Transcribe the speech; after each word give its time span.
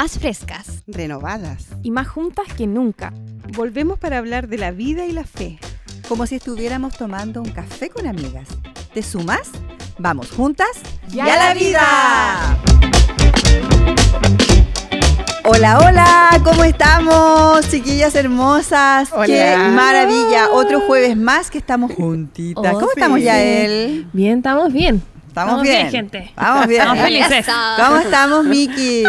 más 0.00 0.16
frescas, 0.16 0.84
renovadas 0.86 1.66
y 1.82 1.90
más 1.90 2.06
juntas 2.06 2.46
que 2.56 2.68
nunca. 2.68 3.12
Volvemos 3.56 3.98
para 3.98 4.18
hablar 4.18 4.46
de 4.46 4.56
la 4.56 4.70
vida 4.70 5.06
y 5.06 5.10
la 5.10 5.24
fe. 5.24 5.58
Como 6.08 6.24
si 6.24 6.36
estuviéramos 6.36 6.96
tomando 6.96 7.42
un 7.42 7.50
café 7.50 7.90
con 7.90 8.06
amigas. 8.06 8.46
¿Te 8.94 9.02
sumas? 9.02 9.50
Vamos 9.98 10.30
juntas 10.30 10.68
y 11.12 11.18
a 11.18 11.26
la 11.26 11.52
vida. 11.52 12.56
Hola, 15.42 15.80
hola, 15.80 16.42
¿cómo 16.44 16.62
estamos, 16.62 17.68
chiquillas 17.68 18.14
hermosas? 18.14 19.08
Hola. 19.12 19.26
¡Qué 19.26 19.56
maravilla! 19.56 20.50
Otro 20.52 20.80
jueves 20.82 21.16
más 21.16 21.50
que 21.50 21.58
estamos 21.58 21.90
juntitas. 21.90 22.72
Oh, 22.72 22.74
¿Cómo 22.74 22.86
sí. 22.86 22.92
estamos, 22.94 23.20
Yael? 23.20 24.06
Bien, 24.12 24.38
estamos 24.38 24.72
bien. 24.72 25.02
Estamos 25.26 25.62
bien. 25.62 25.90
gente. 25.90 26.32
Vamos 26.36 26.66
bien. 26.66 26.82
Estamos 26.82 27.04
felices. 27.04 27.46
¿Cómo 27.76 27.96
estamos, 27.98 28.44
Miki? 28.44 29.04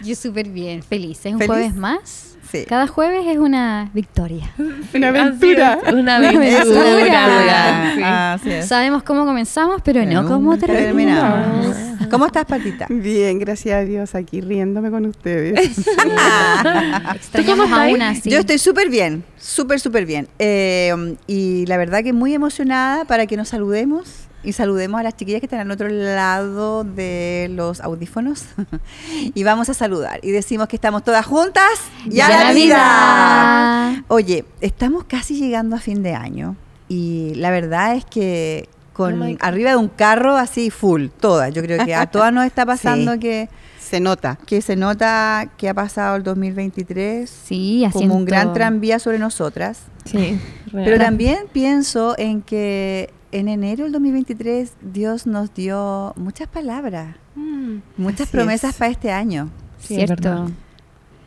Yo 0.04 0.14
súper 0.14 0.48
bien, 0.48 0.82
feliz. 0.82 1.18
¿Es 1.24 1.32
un 1.32 1.38
¿Feliz? 1.38 1.46
jueves 1.48 1.74
más? 1.74 2.26
Sí. 2.50 2.64
Cada 2.68 2.88
jueves 2.88 3.26
es 3.28 3.38
una 3.38 3.90
victoria. 3.94 4.50
Una 4.94 5.08
aventura. 5.10 5.78
Una 5.82 5.88
Es 5.88 5.94
una 5.94 6.16
aventura. 6.16 7.24
aventura. 7.24 7.92
Sí. 7.94 8.02
Así 8.02 8.50
es. 8.50 8.66
Sabemos 8.66 9.04
cómo 9.04 9.24
comenzamos, 9.24 9.80
pero 9.84 10.04
no 10.04 10.26
cómo 10.26 10.52
Nunca 10.54 10.66
terminamos. 10.66 11.76
¿Cómo 12.10 12.26
estás, 12.26 12.44
Patita? 12.46 12.86
Bien, 12.88 13.38
gracias 13.38 13.76
a 13.76 13.84
Dios, 13.84 14.16
aquí 14.16 14.40
riéndome 14.40 14.90
con 14.90 15.06
ustedes. 15.06 15.78
Extrañamos 17.14 17.66
estás 17.66 17.78
ahí? 17.78 17.92
aún 17.92 18.02
así. 18.02 18.30
Yo 18.30 18.38
estoy 18.40 18.58
súper 18.58 18.88
bien, 18.90 19.22
súper, 19.38 19.78
súper 19.78 20.06
bien. 20.06 20.26
Eh, 20.40 20.92
y 21.28 21.66
la 21.66 21.76
verdad 21.76 22.02
que 22.02 22.12
muy 22.12 22.34
emocionada 22.34 23.04
para 23.04 23.26
que 23.26 23.36
nos 23.36 23.48
saludemos 23.48 24.08
y 24.42 24.52
saludemos 24.52 24.98
a 25.00 25.02
las 25.02 25.16
chiquillas 25.16 25.40
que 25.40 25.46
están 25.46 25.60
al 25.60 25.70
otro 25.70 25.88
lado 25.88 26.84
de 26.84 27.48
los 27.52 27.80
audífonos. 27.80 28.44
y 29.34 29.44
vamos 29.44 29.68
a 29.68 29.74
saludar. 29.74 30.20
Y 30.22 30.30
decimos 30.30 30.68
que 30.68 30.76
estamos 30.76 31.04
todas 31.04 31.26
juntas 31.26 31.68
y 32.10 32.20
a 32.20 32.28
la 32.28 32.52
vida. 32.52 34.04
Oye, 34.08 34.44
estamos 34.60 35.04
casi 35.04 35.34
llegando 35.38 35.76
a 35.76 35.78
fin 35.80 36.02
de 36.02 36.14
año. 36.14 36.56
Y 36.88 37.34
la 37.36 37.50
verdad 37.50 37.94
es 37.94 38.04
que 38.04 38.68
con 38.92 39.22
Oh 39.22 39.36
arriba 39.40 39.70
de 39.70 39.76
un 39.76 39.88
carro 39.88 40.36
así 40.36 40.70
full, 40.70 41.06
todas. 41.20 41.52
Yo 41.54 41.62
creo 41.62 41.84
que 41.84 41.94
a 41.94 42.06
todas 42.10 42.32
nos 42.32 42.44
está 42.44 42.66
pasando 42.66 43.12
Sí. 43.14 43.18
que, 43.20 43.48
Se 43.78 44.00
nota. 44.00 44.38
que 44.46 44.60
se 44.60 44.76
nota 44.76 45.48
que 45.56 45.68
ha 45.68 45.74
pasado 45.74 46.16
el 46.16 46.22
2023 46.22 47.28
Sí, 47.30 47.84
haciendo... 47.84 48.08
como 48.14 48.20
un 48.20 48.24
gran 48.26 48.52
tranvía 48.52 48.98
sobre 48.98 49.18
nosotras. 49.18 49.82
Sí, 50.04 50.38
Pero 50.72 50.84
real. 50.84 50.98
también 50.98 51.38
pienso 51.52 52.14
en 52.18 52.42
que 52.42 53.10
en 53.32 53.48
enero 53.48 53.84
del 53.84 53.92
2023 53.92 54.72
Dios 54.80 55.26
nos 55.26 55.52
dio 55.54 56.12
muchas 56.16 56.48
palabras, 56.48 57.16
Mm, 57.36 57.76
muchas 57.96 58.28
promesas 58.28 58.70
es. 58.72 58.76
para 58.76 58.90
este 58.90 59.12
año. 59.12 59.50
sí, 59.78 60.00
es 60.00 60.08
verdad. 60.08 60.46
Cierto. 60.46 60.52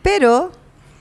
Pero 0.01 0.51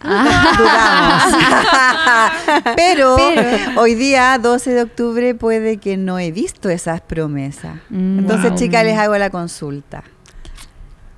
Ah. 0.05 2.33
Pero, 2.77 3.15
Pero- 3.17 3.81
hoy 3.81 3.95
día, 3.95 4.37
12 4.39 4.71
de 4.73 4.83
octubre, 4.83 5.35
puede 5.35 5.77
que 5.77 5.97
no 5.97 6.19
he 6.19 6.33
visto 6.33 6.69
esas 6.71 7.01
promesas. 7.01 7.77
Mm. 7.89 8.19
Entonces, 8.21 8.51
Wow. 8.51 8.59
chicas, 8.59 8.85
les 8.85 8.99
hago 8.99 9.17
la 9.17 9.31
consulta. 9.31 10.03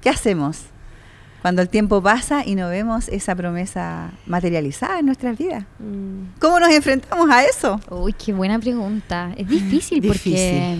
¿Qué 0.02 0.10
hacemos 0.10 0.64
cuando 1.44 1.60
el 1.60 1.68
tiempo 1.68 2.00
pasa 2.02 2.42
y 2.42 2.54
no 2.54 2.70
vemos 2.70 3.08
esa 3.08 3.34
promesa 3.36 4.12
materializada 4.24 5.00
en 5.00 5.04
nuestras 5.04 5.36
vidas? 5.36 5.66
Mm, 5.78 6.38
¿Cómo 6.40 6.58
nos 6.58 6.70
enfrentamos 6.70 7.28
a 7.28 7.44
eso? 7.44 7.78
Uy, 7.90 8.14
qué 8.14 8.32
buena 8.32 8.58
pregunta. 8.58 9.30
Es 9.36 9.46
difícil, 9.46 10.00
porque, 10.06 10.78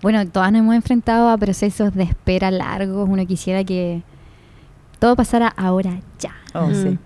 bueno, 0.00 0.26
todas 0.26 0.52
nos 0.52 0.60
hemos 0.60 0.74
enfrentado 0.74 1.28
a 1.28 1.36
procesos 1.36 1.94
de 1.94 2.04
espera 2.04 2.50
largos. 2.50 3.06
Uno 3.10 3.26
quisiera 3.26 3.62
que 3.62 4.02
todo 4.98 5.16
pasara 5.16 5.48
ahora 5.48 6.00
ya. 6.18 6.34
Oh, 6.54 6.68
Mm. 6.68 6.74
sí. 6.82 6.98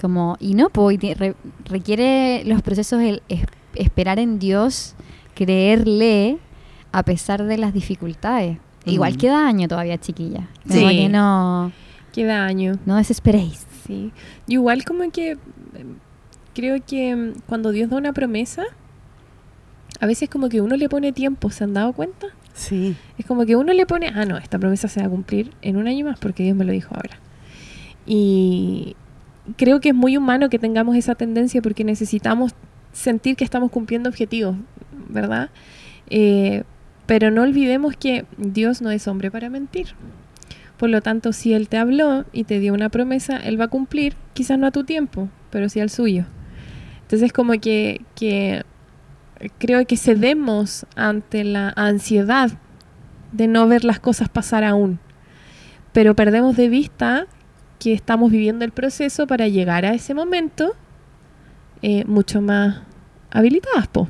Como, 0.00 0.36
y 0.40 0.54
no, 0.54 0.70
pues, 0.70 0.98
re- 1.16 1.36
requiere 1.66 2.42
los 2.46 2.62
procesos 2.62 3.00
el 3.00 3.22
es- 3.28 3.46
esperar 3.76 4.18
en 4.18 4.40
Dios, 4.40 4.96
creerle 5.36 6.38
a 6.90 7.04
pesar 7.04 7.44
de 7.44 7.58
las 7.58 7.72
dificultades. 7.72 8.58
Igual 8.86 9.16
queda 9.16 9.46
año 9.46 9.68
todavía, 9.68 9.98
chiquilla. 9.98 10.48
Como 10.66 10.88
Sí. 10.90 10.96
que 10.96 11.08
no, 11.08 11.70
Queda 12.14 12.46
año. 12.46 12.78
no 12.86 12.96
desesperéis. 12.96 13.66
Sí. 13.86 14.12
Y 14.46 14.54
igual 14.54 14.84
como 14.84 15.10
que 15.10 15.36
creo 16.54 16.76
que 16.86 17.10
em, 17.10 17.34
cuando 17.46 17.72
Dios 17.72 17.90
da 17.90 17.96
una 17.96 18.12
promesa, 18.12 18.62
a 20.00 20.06
veces 20.06 20.30
como 20.30 20.48
que 20.48 20.60
uno 20.60 20.76
le 20.76 20.88
pone 20.88 21.12
tiempo, 21.12 21.50
¿se 21.50 21.64
han 21.64 21.74
dado 21.74 21.92
cuenta? 21.92 22.28
Sí. 22.54 22.96
Es 23.18 23.26
como 23.26 23.44
que 23.44 23.56
uno 23.56 23.72
le 23.72 23.84
pone, 23.84 24.12
ah, 24.14 24.24
no, 24.24 24.38
esta 24.38 24.58
promesa 24.58 24.86
se 24.86 25.00
va 25.00 25.06
a 25.06 25.10
cumplir 25.10 25.50
en 25.60 25.76
un 25.76 25.88
año 25.88 26.04
más 26.06 26.18
porque 26.20 26.44
Dios 26.44 26.56
me 26.56 26.64
lo 26.64 26.72
dijo 26.72 26.94
ahora. 26.94 27.18
Y 28.06 28.94
creo 29.56 29.80
que 29.80 29.88
es 29.88 29.94
muy 29.94 30.16
humano 30.16 30.48
que 30.48 30.58
tengamos 30.58 30.96
esa 30.96 31.16
tendencia 31.16 31.60
porque 31.60 31.82
necesitamos 31.82 32.52
sentir 32.92 33.34
que 33.34 33.44
estamos 33.44 33.72
cumpliendo 33.72 34.08
objetivos, 34.08 34.56
¿verdad? 35.08 35.50
Eh, 36.10 36.62
pero 37.06 37.30
no 37.30 37.42
olvidemos 37.42 37.96
que 37.96 38.24
Dios 38.38 38.80
no 38.80 38.90
es 38.90 39.08
hombre 39.08 39.30
para 39.32 39.50
mentir. 39.50 39.88
Por 40.78 40.90
lo 40.90 41.00
tanto, 41.00 41.32
si 41.32 41.52
Él 41.54 41.68
te 41.68 41.76
habló 41.76 42.24
y 42.32 42.44
te 42.44 42.58
dio 42.58 42.74
una 42.74 42.88
promesa, 42.88 43.36
Él 43.36 43.60
va 43.60 43.66
a 43.66 43.68
cumplir, 43.68 44.16
quizás 44.32 44.58
no 44.58 44.66
a 44.66 44.70
tu 44.70 44.84
tiempo, 44.84 45.28
pero 45.50 45.68
sí 45.68 45.80
al 45.80 45.90
suyo. 45.90 46.24
Entonces, 47.02 47.32
como 47.32 47.52
que, 47.60 48.00
que 48.14 48.64
creo 49.58 49.86
que 49.86 49.96
cedemos 49.96 50.86
ante 50.96 51.44
la 51.44 51.72
ansiedad 51.76 52.50
de 53.32 53.46
no 53.46 53.66
ver 53.68 53.84
las 53.84 54.00
cosas 54.00 54.28
pasar 54.28 54.64
aún. 54.64 54.98
Pero 55.92 56.14
perdemos 56.16 56.56
de 56.56 56.68
vista 56.68 57.26
que 57.78 57.92
estamos 57.92 58.30
viviendo 58.32 58.64
el 58.64 58.72
proceso 58.72 59.26
para 59.26 59.46
llegar 59.48 59.84
a 59.84 59.94
ese 59.94 60.14
momento 60.14 60.74
eh, 61.82 62.04
mucho 62.06 62.40
más 62.40 62.80
habilitadas, 63.30 63.86
po, 63.88 64.08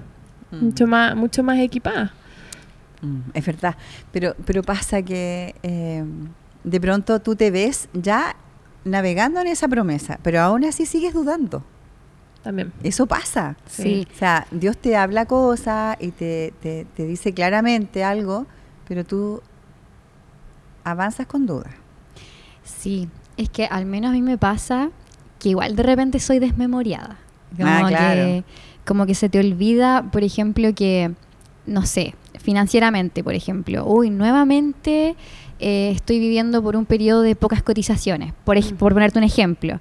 mucho 0.52 0.86
más, 0.86 1.16
mucho 1.16 1.42
más 1.42 1.58
equipadas. 1.58 2.10
Mm, 3.02 3.18
Es 3.34 3.44
verdad, 3.44 3.76
pero, 4.12 4.34
pero 4.46 4.62
pasa 4.62 5.02
que 5.02 5.54
eh, 5.62 6.04
de 6.64 6.80
pronto 6.80 7.20
tú 7.20 7.36
te 7.36 7.50
ves 7.50 7.88
ya 7.92 8.36
navegando 8.84 9.40
en 9.40 9.46
esa 9.46 9.68
promesa, 9.68 10.18
pero 10.22 10.40
aún 10.40 10.64
así 10.64 10.84
sigues 10.86 11.14
dudando. 11.14 11.62
También. 12.42 12.72
Eso 12.82 13.06
pasa. 13.06 13.56
Sí. 13.66 14.06
O 14.14 14.18
sea, 14.18 14.46
Dios 14.50 14.76
te 14.76 14.96
habla 14.96 15.24
cosas 15.24 15.96
y 16.00 16.10
te, 16.10 16.52
te- 16.60 16.86
te 16.94 17.06
dice 17.06 17.32
claramente 17.32 18.04
algo, 18.04 18.46
pero 18.86 19.04
tú 19.04 19.40
avanzas 20.84 21.26
con 21.26 21.46
duda. 21.46 21.70
Sí, 22.62 23.08
es 23.36 23.48
que 23.48 23.66
al 23.66 23.86
menos 23.86 24.10
a 24.10 24.12
mí 24.12 24.22
me 24.22 24.38
pasa 24.38 24.90
que 25.38 25.50
igual 25.50 25.76
de 25.76 25.82
repente 25.82 26.20
soy 26.20 26.38
desmemoriada. 26.38 27.16
Como, 27.56 27.68
Ah, 27.68 27.84
claro. 27.88 28.14
que, 28.22 28.44
como 28.84 29.06
que 29.06 29.14
se 29.14 29.28
te 29.28 29.38
olvida, 29.38 30.02
por 30.12 30.24
ejemplo, 30.24 30.74
que, 30.74 31.12
no 31.66 31.86
sé, 31.86 32.14
financieramente, 32.40 33.22
por 33.24 33.34
ejemplo, 33.34 33.86
uy, 33.86 34.10
nuevamente 34.10 35.16
eh, 35.66 35.90
estoy 35.94 36.18
viviendo 36.18 36.62
por 36.62 36.76
un 36.76 36.84
periodo 36.84 37.22
de 37.22 37.34
pocas 37.34 37.62
cotizaciones, 37.62 38.34
por, 38.44 38.58
ponerte 38.76 39.18
un 39.18 39.24
ejemplo. 39.24 39.80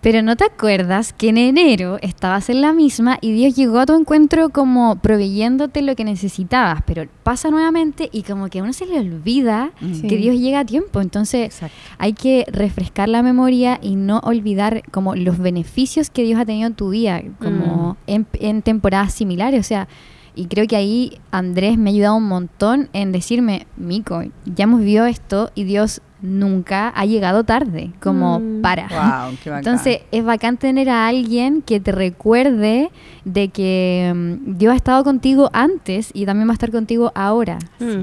Pero 0.00 0.20
no 0.22 0.34
te 0.34 0.44
acuerdas 0.44 1.12
que 1.12 1.28
en 1.28 1.38
enero 1.38 1.98
estabas 2.02 2.48
en 2.50 2.60
la 2.60 2.72
misma 2.72 3.18
y 3.20 3.30
Dios 3.30 3.54
llegó 3.54 3.78
a 3.78 3.86
tu 3.86 3.94
encuentro 3.94 4.48
como 4.48 4.96
proveyéndote 4.96 5.80
lo 5.82 5.94
que 5.94 6.02
necesitabas, 6.02 6.82
pero 6.86 7.06
pasa 7.22 7.50
nuevamente 7.50 8.08
y 8.10 8.22
como 8.22 8.48
que 8.48 8.58
a 8.58 8.62
uno 8.64 8.72
se 8.72 8.86
le 8.86 8.98
olvida 8.98 9.70
Sí. 9.80 10.08
que 10.08 10.16
Dios 10.16 10.36
llega 10.40 10.60
a 10.60 10.64
tiempo. 10.64 11.00
Entonces, 11.02 11.44
Exacto. 11.44 11.76
hay 11.98 12.14
que 12.14 12.44
refrescar 12.50 13.08
la 13.10 13.22
memoria 13.22 13.78
y 13.80 13.94
no 13.94 14.18
olvidar 14.24 14.82
como 14.90 15.14
los 15.14 15.38
beneficios 15.38 16.10
que 16.10 16.24
Dios 16.24 16.40
ha 16.40 16.46
tenido 16.46 16.66
en 16.66 16.74
tu 16.74 16.88
vida, 16.88 17.22
como 17.38 17.96
en, 18.08 18.26
en 18.40 18.62
temporadas 18.62 19.12
similares. 19.14 19.60
O 19.60 19.68
sea, 19.68 19.86
y 20.34 20.46
creo 20.46 20.66
que 20.66 20.76
ahí 20.76 21.18
Andrés 21.30 21.76
me 21.78 21.90
ha 21.90 21.92
ayudado 21.92 22.16
un 22.16 22.28
montón 22.28 22.88
en 22.92 23.12
decirme, 23.12 23.66
Mico, 23.76 24.22
ya 24.46 24.64
hemos 24.64 24.80
vivido 24.80 25.06
esto 25.06 25.50
y 25.54 25.64
Dios 25.64 26.00
nunca 26.22 26.88
ha 26.94 27.04
llegado 27.04 27.42
tarde, 27.44 27.90
como 28.00 28.38
Mm. 28.38 28.60
para. 28.62 28.82
Wow, 28.88 29.36
qué 29.42 29.50
bacán. 29.50 29.58
Entonces 29.58 30.00
es 30.12 30.24
bacán 30.24 30.56
tener 30.56 30.88
a 30.88 31.08
alguien 31.08 31.62
que 31.62 31.80
te 31.80 31.90
recuerde 31.92 32.90
de 33.24 33.48
que 33.48 34.12
mm, 34.14 34.56
Dios 34.56 34.72
ha 34.72 34.76
estado 34.76 35.02
contigo 35.04 35.50
antes 35.52 36.10
y 36.14 36.24
también 36.24 36.46
va 36.48 36.52
a 36.52 36.54
estar 36.54 36.70
contigo 36.70 37.10
ahora. 37.16 37.58
Mm. 37.80 38.02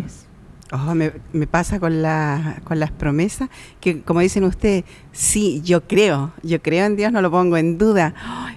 Oh, 0.72 0.94
me, 0.94 1.12
me 1.34 1.48
pasa 1.48 1.80
con, 1.80 2.04
la, 2.04 2.62
con 2.64 2.80
las 2.80 2.92
promesas 2.92 3.50
que, 3.82 4.02
como 4.04 4.20
dicen 4.20 4.44
ustedes, 4.44 4.84
sí, 5.12 5.62
yo 5.64 5.82
creo, 5.88 6.32
yo 6.44 6.62
creo 6.62 6.86
en 6.86 6.96
Dios, 6.96 7.12
no 7.12 7.24
lo 7.24 7.32
pongo 7.32 7.58
en 7.58 7.80
duda, 7.80 8.14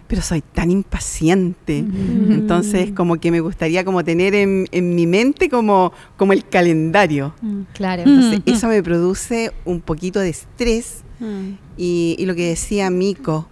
pero 0.08 0.20
soy 0.20 0.42
tan 0.42 0.70
impaciente. 0.70 1.78
Entonces, 1.78 2.92
como 2.92 3.18
que 3.18 3.30
me 3.30 3.40
gustaría 3.40 3.82
como 3.84 4.04
tener 4.04 4.34
en, 4.34 4.66
en 4.72 4.94
mi 4.94 5.06
mente 5.06 5.48
como, 5.48 5.92
como 6.18 6.34
el 6.34 6.46
calendario. 6.46 7.34
Claro. 7.72 8.02
Entonces, 8.02 8.42
eso 8.44 8.68
me 8.68 8.82
produce 8.82 9.50
un 9.64 9.80
poquito 9.80 10.20
de 10.20 10.28
estrés 10.30 11.02
Mm. 11.20 11.52
y, 11.76 12.16
y 12.18 12.26
lo 12.26 12.34
que 12.34 12.48
decía 12.48 12.90
Mico, 12.90 13.46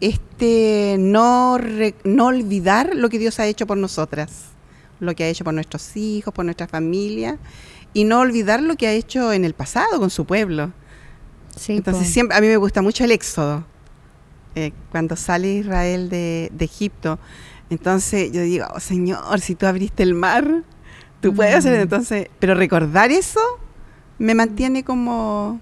este 0.00 0.96
no, 0.98 1.56
re- 1.58 1.94
no 2.04 2.26
olvidar 2.26 2.94
lo 2.94 3.08
que 3.08 3.18
Dios 3.18 3.40
ha 3.40 3.46
hecho 3.46 3.66
por 3.66 3.78
nosotras, 3.78 4.44
lo 5.00 5.14
que 5.14 5.24
ha 5.24 5.28
hecho 5.28 5.42
por 5.44 5.54
nuestros 5.54 5.96
hijos, 5.96 6.34
por 6.34 6.44
nuestra 6.44 6.66
familia, 6.68 7.38
y 7.98 8.04
no 8.04 8.20
olvidar 8.20 8.62
lo 8.62 8.76
que 8.76 8.86
ha 8.86 8.92
hecho 8.92 9.32
en 9.32 9.44
el 9.44 9.54
pasado 9.54 9.98
con 9.98 10.08
su 10.08 10.24
pueblo. 10.24 10.70
Sí, 11.56 11.72
Entonces 11.72 12.06
po. 12.06 12.12
siempre, 12.12 12.36
a 12.36 12.40
mí 12.40 12.46
me 12.46 12.56
gusta 12.56 12.80
mucho 12.80 13.02
el 13.02 13.10
éxodo. 13.10 13.64
Eh, 14.54 14.70
cuando 14.92 15.16
sale 15.16 15.54
Israel 15.54 16.08
de, 16.08 16.48
de 16.52 16.64
Egipto. 16.64 17.18
Entonces 17.70 18.30
yo 18.30 18.42
digo, 18.42 18.66
oh, 18.72 18.78
Señor, 18.78 19.40
si 19.40 19.56
tú 19.56 19.66
abriste 19.66 20.04
el 20.04 20.14
mar, 20.14 20.62
tú 21.20 21.34
puedes 21.34 21.56
hacer. 21.56 21.76
Mm. 21.76 21.82
Entonces, 21.82 22.28
pero 22.38 22.54
recordar 22.54 23.10
eso 23.10 23.40
me 24.18 24.36
mantiene 24.36 24.84
como, 24.84 25.60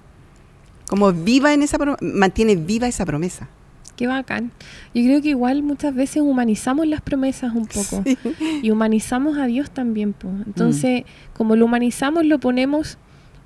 como 0.88 1.14
viva 1.14 1.54
en 1.54 1.62
esa 1.62 1.78
mantiene 2.02 2.54
viva 2.56 2.86
esa 2.86 3.06
promesa. 3.06 3.48
Qué 3.96 4.06
bacán. 4.06 4.52
Yo 4.94 5.02
creo 5.02 5.22
que 5.22 5.30
igual 5.30 5.62
muchas 5.62 5.94
veces 5.94 6.22
humanizamos 6.22 6.86
las 6.86 7.00
promesas 7.00 7.54
un 7.54 7.66
poco. 7.66 8.02
Sí. 8.04 8.18
Y 8.62 8.70
humanizamos 8.70 9.38
a 9.38 9.46
Dios 9.46 9.70
también. 9.70 10.12
po. 10.12 10.28
Entonces, 10.46 11.04
como 11.32 11.56
lo 11.56 11.64
humanizamos, 11.64 12.26
lo 12.26 12.38
ponemos 12.38 12.98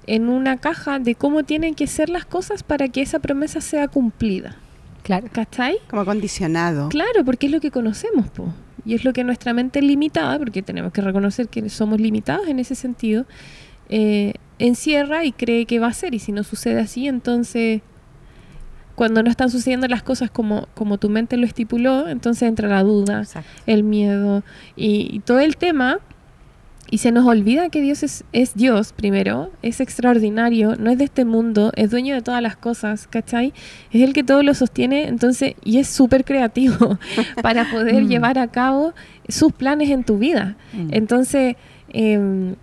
en 0.06 0.28
una 0.28 0.56
caja 0.56 0.98
de 0.98 1.14
cómo 1.14 1.44
tienen 1.44 1.74
que 1.74 1.86
ser 1.86 2.08
las 2.08 2.24
cosas 2.24 2.62
para 2.62 2.88
que 2.88 3.00
esa 3.00 3.20
promesa 3.20 3.60
sea 3.60 3.86
cumplida. 3.86 4.56
Claro. 5.02 5.28
¿Cachai? 5.32 5.78
Como 5.88 6.04
condicionado. 6.04 6.88
Claro, 6.88 7.24
porque 7.24 7.46
es 7.46 7.52
lo 7.52 7.60
que 7.60 7.70
conocemos, 7.70 8.28
po. 8.30 8.52
Y 8.84 8.94
es 8.94 9.04
lo 9.04 9.12
que 9.12 9.24
nuestra 9.24 9.52
mente 9.52 9.82
limitada, 9.82 10.38
porque 10.38 10.62
tenemos 10.62 10.92
que 10.92 11.00
reconocer 11.00 11.48
que 11.48 11.68
somos 11.68 12.00
limitados 12.00 12.48
en 12.48 12.58
ese 12.58 12.74
sentido, 12.74 13.26
eh, 13.88 14.34
encierra 14.58 15.24
y 15.24 15.32
cree 15.32 15.66
que 15.66 15.78
va 15.78 15.88
a 15.88 15.92
ser. 15.92 16.14
Y 16.14 16.18
si 16.18 16.32
no 16.32 16.42
sucede 16.44 16.80
así, 16.80 17.06
entonces, 17.06 17.82
cuando 19.00 19.22
no 19.22 19.30
están 19.30 19.48
sucediendo 19.48 19.88
las 19.88 20.02
cosas 20.02 20.30
como, 20.30 20.68
como 20.74 20.98
tu 20.98 21.08
mente 21.08 21.38
lo 21.38 21.46
estipuló, 21.46 22.06
entonces 22.06 22.42
entra 22.46 22.68
la 22.68 22.82
duda, 22.82 23.20
Exacto. 23.20 23.48
el 23.64 23.82
miedo 23.82 24.42
y, 24.76 25.08
y 25.10 25.20
todo 25.20 25.40
el 25.40 25.56
tema. 25.56 26.00
Y 26.90 26.98
se 26.98 27.10
nos 27.10 27.24
olvida 27.24 27.70
que 27.70 27.80
Dios 27.80 28.02
es, 28.02 28.24
es 28.34 28.52
Dios 28.54 28.92
primero, 28.92 29.50
es 29.62 29.80
extraordinario, 29.80 30.76
no 30.76 30.90
es 30.90 30.98
de 30.98 31.04
este 31.04 31.24
mundo, 31.24 31.72
es 31.76 31.90
dueño 31.90 32.14
de 32.14 32.20
todas 32.20 32.42
las 32.42 32.56
cosas, 32.58 33.06
¿cachai? 33.06 33.54
Es 33.90 34.02
el 34.02 34.12
que 34.12 34.22
todo 34.22 34.42
lo 34.42 34.52
sostiene, 34.52 35.08
entonces, 35.08 35.54
y 35.64 35.78
es 35.78 35.88
súper 35.88 36.26
creativo 36.26 36.98
para 37.42 37.70
poder 37.70 38.02
Mm. 38.04 38.08
llevar 38.08 38.38
a 38.38 38.48
cabo 38.48 38.92
sus 39.30 39.50
planes 39.54 39.88
en 39.88 40.04
tu 40.04 40.18
vida. 40.18 40.56
Mm. 40.74 40.88
Entonces, 40.92 41.56
em, 41.88 42.56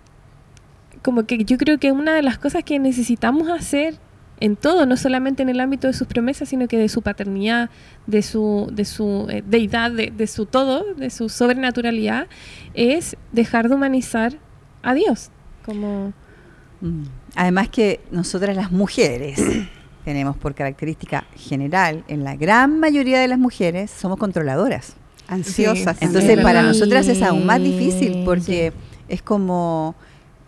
como 1.02 1.24
que 1.24 1.42
yo 1.44 1.58
creo 1.58 1.78
que 1.78 1.90
una 1.90 2.14
de 2.14 2.22
las 2.22 2.38
cosas 2.38 2.62
que 2.62 2.78
necesitamos 2.78 3.48
hacer 3.50 3.94
en 4.40 4.56
todo, 4.56 4.86
no 4.86 4.96
solamente 4.96 5.42
en 5.42 5.48
el 5.48 5.60
ámbito 5.60 5.86
de 5.86 5.92
sus 5.92 6.06
promesas, 6.06 6.48
sino 6.48 6.68
que 6.68 6.78
de 6.78 6.88
su 6.88 7.02
paternidad, 7.02 7.70
de 8.06 8.22
su, 8.22 8.68
de 8.72 8.84
su 8.84 9.26
eh, 9.30 9.42
deidad, 9.46 9.90
de, 9.90 10.10
de 10.10 10.26
su 10.26 10.46
todo, 10.46 10.94
de 10.94 11.10
su 11.10 11.28
sobrenaturalidad, 11.28 12.26
es 12.74 13.16
dejar 13.32 13.68
de 13.68 13.74
humanizar 13.74 14.38
a 14.82 14.94
Dios. 14.94 15.30
Como, 15.64 16.12
Mm. 16.80 17.02
Además 17.34 17.68
que 17.68 18.00
nosotras 18.12 18.54
las 18.54 18.70
mujeres 18.70 19.40
tenemos 20.04 20.36
por 20.36 20.54
característica 20.54 21.24
general, 21.34 22.04
en 22.08 22.22
la 22.22 22.36
gran 22.36 22.78
mayoría 22.78 23.18
de 23.18 23.28
las 23.28 23.38
mujeres, 23.38 23.90
somos 23.90 24.18
controladoras. 24.18 24.94
Ansiosas. 25.26 25.96
Sí. 25.98 26.04
Entonces 26.04 26.40
para 26.40 26.62
nosotras 26.62 27.08
es 27.08 27.20
aún 27.22 27.44
más 27.44 27.60
difícil 27.60 28.12
Sí. 28.12 28.22
porque 28.24 28.72
es 29.08 29.22
como, 29.22 29.94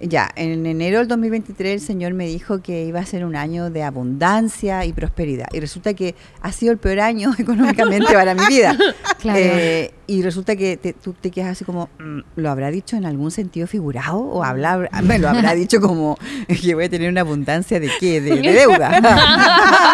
ya, 0.03 0.31
en 0.37 0.65
enero 0.67 0.99
del 0.99 1.09
2023 1.09 1.75
el 1.75 1.81
Señor 1.81 2.15
me 2.15 2.27
dijo 2.27 2.63
que 2.63 2.85
iba 2.87 3.01
a 3.01 3.05
ser 3.07 3.25
un 3.25 3.37
año 3.37 3.71
de 3.71 3.83
abundancia 3.83 4.85
y 4.85 4.93
prosperidad. 4.93 5.49
Y 5.53 5.61
resulta 5.61 5.95
que 5.95 6.15
ha 6.41 6.53
sido 6.53 6.73
el 6.73 6.79
peor 6.79 7.01
año 7.01 7.33
económicamente 7.39 8.13
para 8.13 8.35
mi 8.35 8.47
vida. 8.47 8.77
Claro. 9.21 9.39
Eh, 9.39 9.93
y 10.07 10.23
resulta 10.23 10.57
que 10.57 10.79
te- 10.79 10.95
tú 10.95 11.13
te 11.13 11.31
quedas 11.31 11.51
así 11.51 11.63
como, 11.67 11.91
mm, 11.99 12.21
¿lo 12.37 12.51
habrá 12.51 12.71
dicho 12.71 12.97
en 12.97 13.05
algún 13.05 13.31
sentido 13.31 13.67
figurado? 13.67 14.17
¿O 14.19 14.43
habla, 14.43 14.89
me 15.03 15.19
lo 15.19 15.29
habrá 15.29 15.55
dicho 15.55 15.79
como 15.83 16.17
que 16.49 16.75
voy 16.75 16.85
a 16.85 16.89
tener 16.89 17.11
una 17.11 17.21
abundancia 17.21 17.79
de 17.79 17.91
qué? 18.01 18.23
De, 18.23 18.37
de 18.41 18.53
deuda. 18.53 18.99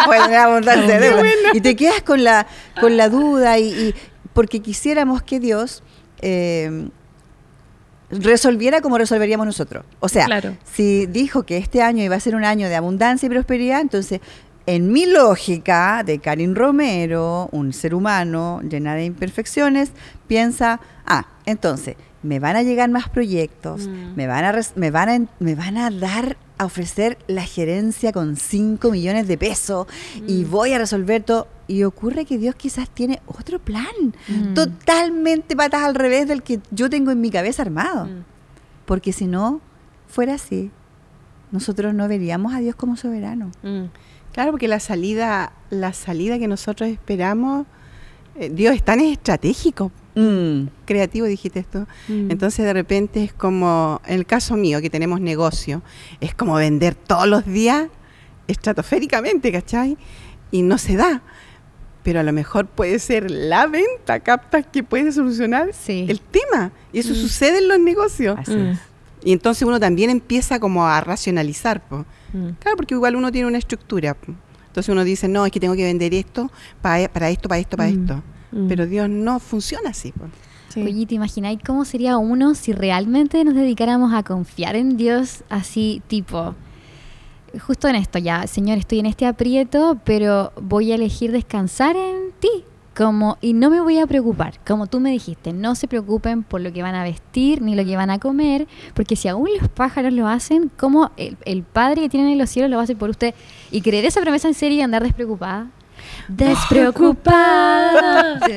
voy 0.07 0.15
a 0.17 0.23
tener 0.23 0.39
abundancia 0.39 0.97
de 0.97 1.09
deuda. 1.09 1.23
Y 1.53 1.59
te 1.59 1.75
quedas 1.75 2.01
con 2.03 2.23
la, 2.23 2.47
con 2.79 2.95
la 2.95 3.09
duda 3.09 3.59
y, 3.59 3.65
y 3.67 3.95
porque 4.31 4.61
quisiéramos 4.61 5.21
que 5.23 5.41
Dios 5.41 5.83
eh, 6.21 6.87
resolviera 8.09 8.81
como 8.81 8.97
resolveríamos 8.97 9.45
nosotros. 9.45 9.83
O 9.99 10.07
sea, 10.09 10.25
Claro. 10.25 10.55
si 10.63 11.05
dijo 11.07 11.43
que 11.43 11.57
este 11.57 11.81
año 11.81 12.03
iba 12.03 12.15
a 12.15 12.19
ser 12.19 12.35
un 12.35 12.45
año 12.45 12.69
de 12.69 12.75
abundancia 12.75 13.27
y 13.27 13.29
prosperidad, 13.29 13.81
entonces, 13.81 14.21
en 14.65 14.91
mi 14.91 15.05
lógica 15.05 16.03
de 16.05 16.19
Karin 16.19 16.55
Romero, 16.55 17.49
un 17.51 17.71
ser 17.73 17.93
humano 17.95 18.61
llena 18.69 18.95
de 18.95 19.05
imperfecciones, 19.05 19.91
piensa, 20.27 20.79
ah, 21.05 21.27
entonces, 21.45 21.95
me 22.23 22.39
van 22.39 22.55
a 22.55 22.63
llegar 22.63 22.89
más 22.89 23.07
proyectos, 23.09 23.87
Mm. 23.87 24.15
me, 24.15 24.27
van 24.27 24.43
a 24.45 24.59
me, 24.75 24.91
van 24.91 25.09
a, 25.09 25.25
me 25.39 25.55
van 25.55 25.77
a 25.77 25.89
dar, 25.89 26.35
a 26.57 26.65
ofrecer 26.65 27.17
la 27.27 27.43
gerencia 27.43 28.11
con 28.11 28.35
5 28.35 28.89
millones 28.91 29.27
de 29.27 29.37
pesos 29.37 29.87
y 30.27 30.43
Mm. 30.45 30.49
voy 30.51 30.73
a 30.73 30.77
resolver 30.79 31.23
todo. 31.23 31.47
Y 31.67 31.83
ocurre 31.83 32.25
que 32.25 32.37
Dios 32.37 32.55
quizás 32.55 32.89
tiene 32.89 33.21
otro 33.27 33.59
plan, 33.59 33.85
Mm. 34.27 34.53
totalmente 34.53 35.55
patas 35.55 35.83
al 35.83 35.95
revés 35.95 36.27
del 36.27 36.41
que 36.43 36.59
yo 36.71 36.89
tengo 36.89 37.11
en 37.11 37.21
mi 37.21 37.29
cabeza 37.29 37.61
armado. 37.61 38.05
Mm. 38.05 38.23
Porque 38.85 39.11
si 39.13 39.27
no 39.27 39.59
fuera 40.07 40.35
así, 40.35 40.71
nosotros 41.51 41.93
no 41.93 42.07
veríamos 42.07 42.53
a 42.53 42.59
Dios 42.59 42.75
como 42.75 42.95
soberano. 42.97 43.51
Claro, 44.33 44.51
porque 44.51 44.67
la 44.67 44.79
salida, 44.79 45.51
la 45.69 45.93
salida 45.93 46.37
que 46.39 46.47
nosotros 46.47 46.89
esperamos, 46.89 47.65
Dios 48.51 48.75
es 48.75 48.83
tan 48.83 48.99
estratégico, 48.99 49.91
Mm. 50.15 50.69
creativo, 50.85 51.27
dijiste 51.27 51.59
esto. 51.59 51.81
Mm. 52.07 52.31
Entonces 52.31 52.65
de 52.65 52.73
repente 52.73 53.23
es 53.23 53.33
como, 53.33 54.01
en 54.07 54.15
el 54.15 54.25
caso 54.25 54.55
mío, 54.57 54.81
que 54.81 54.89
tenemos 54.89 55.21
negocio, 55.21 55.83
es 56.21 56.33
como 56.33 56.55
vender 56.55 56.95
todos 56.95 57.27
los 57.27 57.45
días 57.45 57.87
estratosféricamente, 58.47 59.51
¿cachai? 59.51 59.97
Y 60.51 60.61
no 60.63 60.77
se 60.77 60.95
da. 60.95 61.21
Pero 62.03 62.19
a 62.21 62.23
lo 62.23 62.31
mejor 62.33 62.67
puede 62.67 62.99
ser 62.99 63.29
la 63.29 63.67
venta, 63.67 64.19
captas, 64.21 64.65
que 64.71 64.81
puede 64.83 65.11
solucionar 65.11 65.71
Sí. 65.73 66.05
el 66.07 66.21
tema. 66.21 66.71
Y 66.93 66.99
eso 66.99 67.11
Mm. 67.13 67.15
sucede 67.17 67.57
en 67.59 67.67
los 67.67 67.79
negocios. 67.79 68.37
Así 68.39 68.51
Mm. 68.55 68.67
es. 68.67 68.79
Y 69.23 69.33
entonces 69.33 69.63
uno 69.67 69.79
también 69.79 70.09
empieza 70.09 70.59
como 70.59 70.87
a 70.87 71.01
racionalizar. 71.01 71.85
po. 71.87 72.05
Mm. 72.33 72.49
Claro, 72.59 72.77
porque 72.77 72.93
igual 72.93 73.15
uno 73.15 73.31
tiene 73.31 73.47
una 73.47 73.57
estructura. 73.57 74.13
po. 74.13 74.33
Entonces 74.77 74.91
uno 74.93 75.03
dice, 75.03 75.27
no, 75.27 75.43
es 75.43 75.51
que 75.51 75.59
tengo 75.59 75.73
que 75.75 75.83
vender 75.85 76.13
esto 76.13 76.51
pa- 76.83 77.07
para 77.11 77.31
esto, 77.31 77.49
para 77.49 77.59
esto, 77.59 77.75
para 77.77 77.89
Mm. 77.89 77.99
esto. 77.99 78.23
Mm. 78.51 78.67
Pero 78.67 78.85
Dios 78.85 79.09
no 79.09 79.39
funciona 79.39 79.89
así. 79.89 80.13
Sí. 80.69 80.83
Oye, 80.83 81.07
¿te 81.07 81.15
imagináis 81.15 81.57
cómo 81.65 81.83
sería 81.83 82.19
uno 82.19 82.53
si 82.53 82.73
realmente 82.73 83.43
nos 83.43 83.55
dedicáramos 83.55 84.13
a 84.13 84.21
confiar 84.21 84.75
en 84.75 84.95
Dios 84.95 85.43
así, 85.49 86.03
tipo, 86.05 86.53
justo 87.59 87.87
en 87.87 87.95
esto 87.95 88.19
ya, 88.19 88.45
Señor, 88.45 88.77
estoy 88.77 88.99
en 88.99 89.07
este 89.07 89.25
aprieto, 89.25 89.97
pero 90.03 90.51
voy 90.61 90.91
a 90.91 90.95
elegir 90.95 91.31
descansar 91.31 91.95
en 91.95 92.31
ti, 92.39 92.63
como, 92.97 93.37
y 93.41 93.53
no 93.53 93.69
me 93.69 93.79
voy 93.79 93.99
a 93.99 94.07
preocupar, 94.07 94.55
como 94.65 94.87
tú 94.87 94.99
me 94.99 95.11
dijiste, 95.11 95.53
no 95.53 95.75
se 95.75 95.87
preocupen 95.87 96.41
por 96.41 96.61
lo 96.61 96.73
que 96.73 96.81
van 96.81 96.95
a 96.95 97.03
vestir 97.03 97.61
ni 97.61 97.75
lo 97.75 97.85
que 97.85 97.95
van 97.95 98.09
a 98.09 98.17
comer, 98.17 98.67
porque 98.95 99.15
si 99.15 99.27
aún 99.27 99.47
los 99.61 99.69
pájaros 99.69 100.11
lo 100.13 100.27
hacen, 100.27 100.71
como 100.75 101.11
el, 101.15 101.37
el 101.45 101.61
Padre 101.61 102.01
que 102.01 102.09
tienen 102.09 102.31
en 102.31 102.39
los 102.39 102.49
cielos 102.49 102.71
lo 102.71 102.77
va 102.77 102.81
a 102.81 102.85
hacer 102.85 102.97
por 102.97 103.11
usted, 103.11 103.35
y 103.69 103.81
creer 103.81 104.05
esa 104.05 104.19
promesa 104.21 104.47
en 104.47 104.55
serio 104.55 104.79
y 104.79 104.81
andar 104.81 105.03
despreocupada. 105.03 105.67
Despreocupada. 106.27 108.39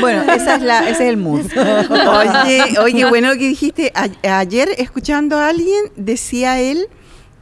Bueno, 0.00 0.22
esa 0.32 0.56
es 0.56 0.62
la, 0.62 0.80
ese 0.88 1.04
es 1.04 1.10
el 1.10 1.16
mood. 1.16 1.46
Oye, 1.56 2.78
oye, 2.80 3.04
bueno 3.06 3.28
lo 3.28 3.34
que 3.34 3.48
dijiste. 3.48 3.92
A- 3.94 4.38
ayer 4.38 4.68
escuchando 4.78 5.36
a 5.38 5.48
alguien, 5.48 5.84
decía 5.96 6.60
él 6.60 6.88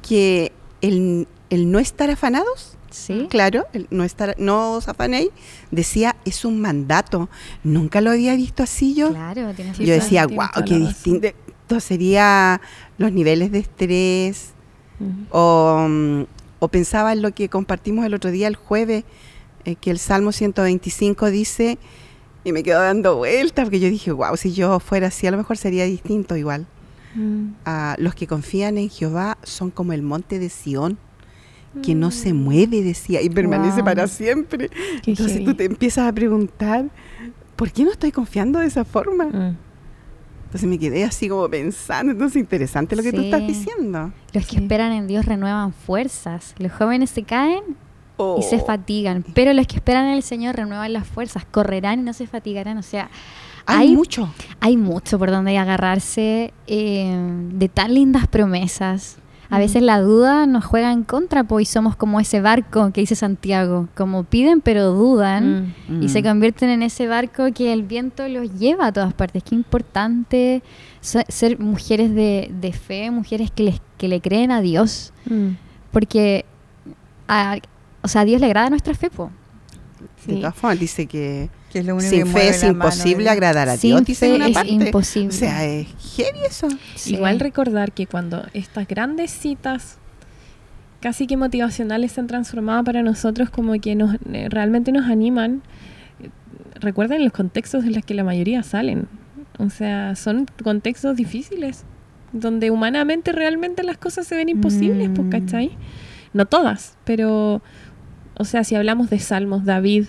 que 0.07 0.53
el, 0.83 1.27
el 1.51 1.71
no 1.71 1.79
estar 1.79 2.11
afanados, 2.11 2.77
Sí. 2.91 3.29
claro, 3.31 3.67
el 3.73 3.87
no 3.91 4.05
estar, 4.05 4.35
no 4.39 4.81
decía, 5.71 6.17
es 6.25 6.45
un 6.45 6.61
mandato. 6.61 7.29
Nunca 7.63 8.01
lo 8.01 8.11
había 8.11 8.35
visto 8.35 8.63
así 8.63 8.95
yo. 8.95 9.11
Claro, 9.11 9.53
tienes 9.55 9.79
yo 9.79 9.85
claro, 9.85 10.03
decía, 10.03 10.27
wow, 10.27 10.65
qué 10.67 10.79
distinto. 10.79 11.29
Sería 11.79 12.61
los 12.99 13.13
niveles 13.13 13.53
de 13.53 13.61
estrés. 13.61 14.51
O, 15.31 15.87
mm, 15.89 16.23
o 16.59 16.69
pensaba 16.69 17.13
en 17.13 17.23
lo 17.23 17.33
que 17.33 17.49
compartimos 17.49 18.05
el 18.05 18.13
otro 18.13 18.31
día, 18.31 18.47
el 18.49 18.57
jueves, 18.57 19.05
eh, 19.65 19.75
que 19.77 19.91
el 19.91 19.99
Salmo 19.99 20.33
125 20.33 21.31
dice, 21.31 21.79
y 22.45 22.53
me 22.53 22.63
quedo 22.63 22.81
dando 22.81 23.17
vueltas, 23.17 23.65
porque 23.65 23.81
yo 23.81 23.89
dije, 23.89 24.13
wow, 24.13 24.37
si 24.37 24.53
yo 24.53 24.81
fuera 24.81 25.09
así, 25.09 25.27
a 25.27 25.31
lo 25.31 25.37
mejor 25.37 25.57
sería 25.57 25.85
distinto 25.85 26.37
igual. 26.37 26.67
Mm. 27.15 27.55
Ah, 27.65 27.97
los 27.99 28.15
que 28.15 28.27
confían 28.27 28.79
en 28.79 28.89
Jehová 28.89 29.37
son 29.43 29.71
como 29.71 29.93
el 29.93 30.03
monte 30.03 30.39
de 30.39 30.49
Sión, 30.49 30.99
que 31.83 31.95
no 31.95 32.11
se 32.11 32.33
mueve, 32.35 32.83
decía, 32.83 33.23
y 33.23 33.31
permanece 33.31 33.77
Wow. 33.77 33.85
para 33.85 34.07
siempre. 34.09 34.69
Qué 35.03 35.13
Entonces 35.13 35.35
heavy. 35.35 35.45
tú 35.45 35.55
te 35.55 35.65
empiezas 35.65 36.09
a 36.09 36.13
preguntar, 36.13 36.87
¿por 37.57 37.71
qué 37.71 37.85
no 37.85 37.91
estoy 37.93 38.11
confiando 38.13 38.59
de 38.59 38.67
esa 38.67 38.85
forma? 38.85 39.27
Mm. 39.27 39.57
Entonces 40.47 40.69
me 40.69 40.79
quedé 40.81 41.05
así 41.05 41.29
como 41.29 41.49
pensando, 41.49 42.11
entonces 42.13 42.41
interesante 42.41 42.97
lo 42.97 43.03
que 43.05 43.13
tú 43.13 43.19
Sí. 43.21 43.25
estás 43.27 43.47
diciendo. 43.47 44.13
Los 44.33 44.47
que 44.47 44.57
Sí. 44.57 44.63
esperan 44.63 44.91
en 44.93 45.07
Dios 45.07 45.25
renuevan 45.25 45.73
fuerzas. 45.73 46.55
Los 46.59 46.73
jóvenes 46.73 47.11
se 47.11 47.23
caen 47.23 47.63
y 48.39 48.43
se 48.43 48.57
Oh. 48.57 48.65
fatigan, 48.67 49.25
pero 49.33 49.53
los 49.53 49.67
que 49.69 49.77
esperan 49.77 50.07
en 50.07 50.15
el 50.15 50.23
Señor 50.25 50.57
renuevan 50.57 50.93
las 50.93 51.07
fuerzas, 51.07 51.45
correrán 51.51 52.01
y 52.01 52.03
no 52.03 52.13
se 52.13 52.27
fatigarán. 52.27 52.79
O 52.79 52.83
sea, 52.83 53.09
Hay, 53.65 53.91
hay, 53.91 53.95
mucho. 53.97 54.29
hay 54.59 54.77
mucho 54.77 55.21
por 55.21 55.31
donde 55.31 55.57
agarrarse 55.57 56.53
eh, 56.67 57.17
de 57.53 57.69
tan 57.69 57.95
lindas 57.95 58.27
promesas. 58.27 59.19
A 59.51 59.59
veces 59.59 59.83
la 59.83 60.01
duda 60.01 60.47
nos 60.47 60.65
juega 60.65 60.93
en 60.93 61.03
contra, 61.03 61.43
pues, 61.45 61.69
y 61.69 61.73
somos 61.73 61.97
como 61.97 62.21
ese 62.21 62.41
barco 62.41 62.93
que 62.93 63.01
dice 63.01 63.17
Santiago, 63.17 63.89
como 63.97 64.23
piden 64.25 64.61
pero 64.61 64.93
dudan 64.93 65.75
Mm. 65.89 66.03
y 66.05 66.09
se 66.09 66.21
Mm. 66.23 66.25
convierten 66.25 66.71
en 66.71 66.83
ese 66.85 67.09
barco 67.09 67.53
que 67.53 67.73
el 67.73 67.83
viento 67.83 68.27
los 68.29 68.59
lleva 68.59 68.87
a 68.87 68.93
todas 68.93 69.13
partes. 69.13 69.43
Qué 69.43 69.55
importante 69.57 70.63
se- 71.01 71.25
ser 71.29 71.59
mujeres 71.59 72.15
de, 72.15 72.51
de 72.61 72.73
fe, 72.73 73.11
mujeres 73.11 73.51
que, 73.51 73.65
les, 73.65 73.83
que 73.99 74.07
le 74.09 74.21
creen 74.21 74.53
a 74.53 74.61
Dios, 74.61 75.13
Mm. 75.27 75.49
porque 75.91 76.45
a, 77.27 77.59
o 78.03 78.09
sea, 78.09 78.21
a 78.23 78.25
Dios 78.25 78.41
le 78.41 78.47
agrada 78.47 78.71
nuestra 78.71 78.95
fe, 78.95 79.11
po. 79.11 79.31
De 80.27 80.35
Sí. 80.35 80.41
todas 80.41 80.55
formas, 80.55 80.79
dice 80.79 81.07
que 81.07 81.49
Que 81.71 81.79
es 81.81 81.87
lo 81.87 81.95
único 81.95 82.11
sin 82.11 82.25
que 82.25 82.31
fe 82.31 82.49
es 82.49 82.63
mano 82.63 82.73
imposible 82.75 83.29
agradar 83.31 83.69
a 83.69 83.77
Sin 83.77 83.91
Dios, 83.91 84.05
dice 84.05 84.27
en 84.27 84.33
fe 84.33 84.37
una 84.37 84.47
es 84.49 84.55
parte. 84.55 84.71
imposible. 84.71 85.29
O 85.29 85.33
sea, 85.33 85.65
es 85.65 85.87
heavy 86.17 86.39
eso. 86.49 86.69
Sí. 86.97 87.15
Igual 87.15 87.39
recordar 87.41 87.93
que 87.93 88.07
cuando 88.07 88.45
estas 88.55 88.89
grandes 88.89 89.31
citas 89.31 89.99
casi 91.01 91.27
que 91.27 91.37
motivacionales 91.37 92.13
se 92.13 92.21
han 92.21 92.27
transformado 92.27 92.85
para 92.85 93.03
nosotros 93.03 93.49
como 93.51 93.73
que 93.81 93.95
nos 93.95 94.17
eh, 94.33 94.49
realmente 94.51 94.93
nos 94.93 95.07
animan. 95.09 95.63
eh, 96.23 96.29
Recuerden 96.81 97.23
los 97.25 97.33
contextos 97.33 97.85
en 97.85 97.95
los 97.95 98.05
que 98.05 98.15
la 98.15 98.25
mayoría 98.25 98.63
salen. 98.63 99.07
O 99.59 99.71
sea, 99.71 100.15
son 100.17 100.47
contextos 100.63 101.17
difíciles, 101.17 101.85
donde 102.33 102.71
humanamente 102.71 103.33
realmente 103.33 103.83
las 103.83 103.97
cosas 103.99 104.27
se 104.27 104.35
ven 104.37 104.49
imposibles, 104.49 105.09
pues, 105.15 105.27
Mm. 105.27 105.31
¿cachai? 105.31 105.71
No 106.33 106.47
todas, 106.47 106.97
pero, 107.05 107.61
o 108.39 108.45
sea, 108.45 108.63
si 108.65 108.75
hablamos 108.75 109.11
de 109.11 109.19
Salmos, 109.19 109.65
David, 109.65 110.07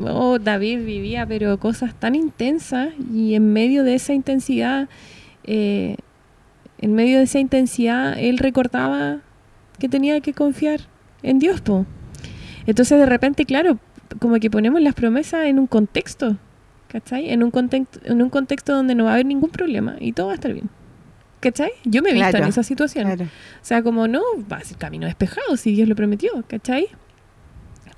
oh, 0.00 0.38
David 0.38 0.84
vivía, 0.84 1.26
pero 1.26 1.58
cosas 1.58 1.94
tan 1.94 2.14
intensas 2.14 2.88
y 3.12 3.34
en 3.34 3.52
medio 3.52 3.84
de 3.84 3.94
esa 3.94 4.12
intensidad, 4.12 4.88
eh, 5.44 5.96
en 6.78 6.94
medio 6.94 7.18
de 7.18 7.24
esa 7.24 7.38
intensidad, 7.38 8.18
él 8.18 8.38
recordaba 8.38 9.20
que 9.78 9.88
tenía 9.88 10.20
que 10.20 10.32
confiar 10.32 10.80
en 11.22 11.38
Dios, 11.38 11.60
po. 11.60 11.86
Entonces, 12.66 12.98
de 12.98 13.06
repente, 13.06 13.44
claro, 13.44 13.78
como 14.18 14.36
que 14.36 14.50
ponemos 14.50 14.80
las 14.80 14.94
promesas 14.94 15.46
en 15.46 15.58
un 15.58 15.66
contexto, 15.66 16.36
¿cachai? 16.88 17.30
En 17.30 17.42
un, 17.42 17.50
contexto, 17.50 18.00
en 18.04 18.22
un 18.22 18.30
contexto 18.30 18.74
donde 18.74 18.94
no 18.94 19.04
va 19.04 19.10
a 19.10 19.14
haber 19.14 19.26
ningún 19.26 19.50
problema 19.50 19.96
y 20.00 20.12
todo 20.12 20.26
va 20.26 20.32
a 20.32 20.36
estar 20.36 20.52
bien. 20.52 20.68
¿Cachai? 21.40 21.72
Yo 21.84 22.00
me 22.00 22.10
he 22.10 22.12
visto 22.14 22.30
Claro, 22.30 22.44
en 22.44 22.48
esa 22.48 22.62
situación. 22.62 23.04
Claro. 23.04 23.24
O 23.24 23.64
sea, 23.64 23.82
como 23.82 24.08
no, 24.08 24.22
va 24.50 24.58
a 24.58 24.64
ser 24.64 24.78
camino 24.78 25.06
despejado 25.06 25.58
si 25.58 25.72
Dios 25.72 25.88
lo 25.88 25.94
prometió, 25.94 26.42
¿cachai? 26.48 26.88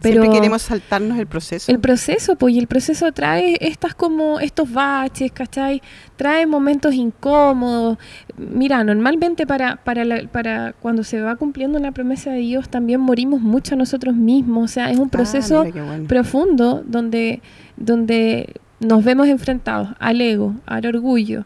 Siempre 0.01 0.31
queremos 0.31 0.63
saltarnos 0.63 1.19
el 1.19 1.27
proceso. 1.27 1.73
El 1.73 1.79
proceso, 1.81 2.37
pues, 2.37 2.55
y 2.55 2.59
el 2.59 2.67
proceso 2.67 3.11
trae 3.13 3.57
estas 3.61 3.95
como, 3.95 4.39
estos 4.41 4.71
baches, 4.73 5.33
¿cachai? 5.33 5.81
Trae 6.17 6.47
momentos 6.47 6.95
incómodos. 6.95 7.99
Mira, 8.37 8.85
normalmente 8.85 9.47
para, 9.47 9.77
para, 9.77 10.05
la- 10.05 10.23
para 10.29 10.75
cuando 10.75 11.03
se 11.03 11.21
va 11.21 11.37
cumpliendo 11.37 11.79
una 11.79 11.93
promesa 11.93 12.31
de 12.31 12.39
Dios 12.41 12.69
también 12.69 13.01
morimos 13.01 13.41
mucho 13.41 13.75
a 13.75 13.79
nosotros 13.79 14.15
mismos. 14.15 14.65
O 14.65 14.69
sea, 14.75 14.91
es 14.91 14.99
un 14.99 15.07
Ah, 15.09 15.11
proceso 15.11 15.61
mira 15.65 15.73
qué 15.75 15.83
bueno. 15.83 16.07
profundo 16.09 16.83
donde, 16.87 17.41
donde 17.77 18.55
nos 18.81 19.03
vemos 19.05 19.29
enfrentados 19.29 19.89
al 19.99 20.21
ego, 20.21 20.55
al 20.67 20.87
orgullo, 20.87 21.45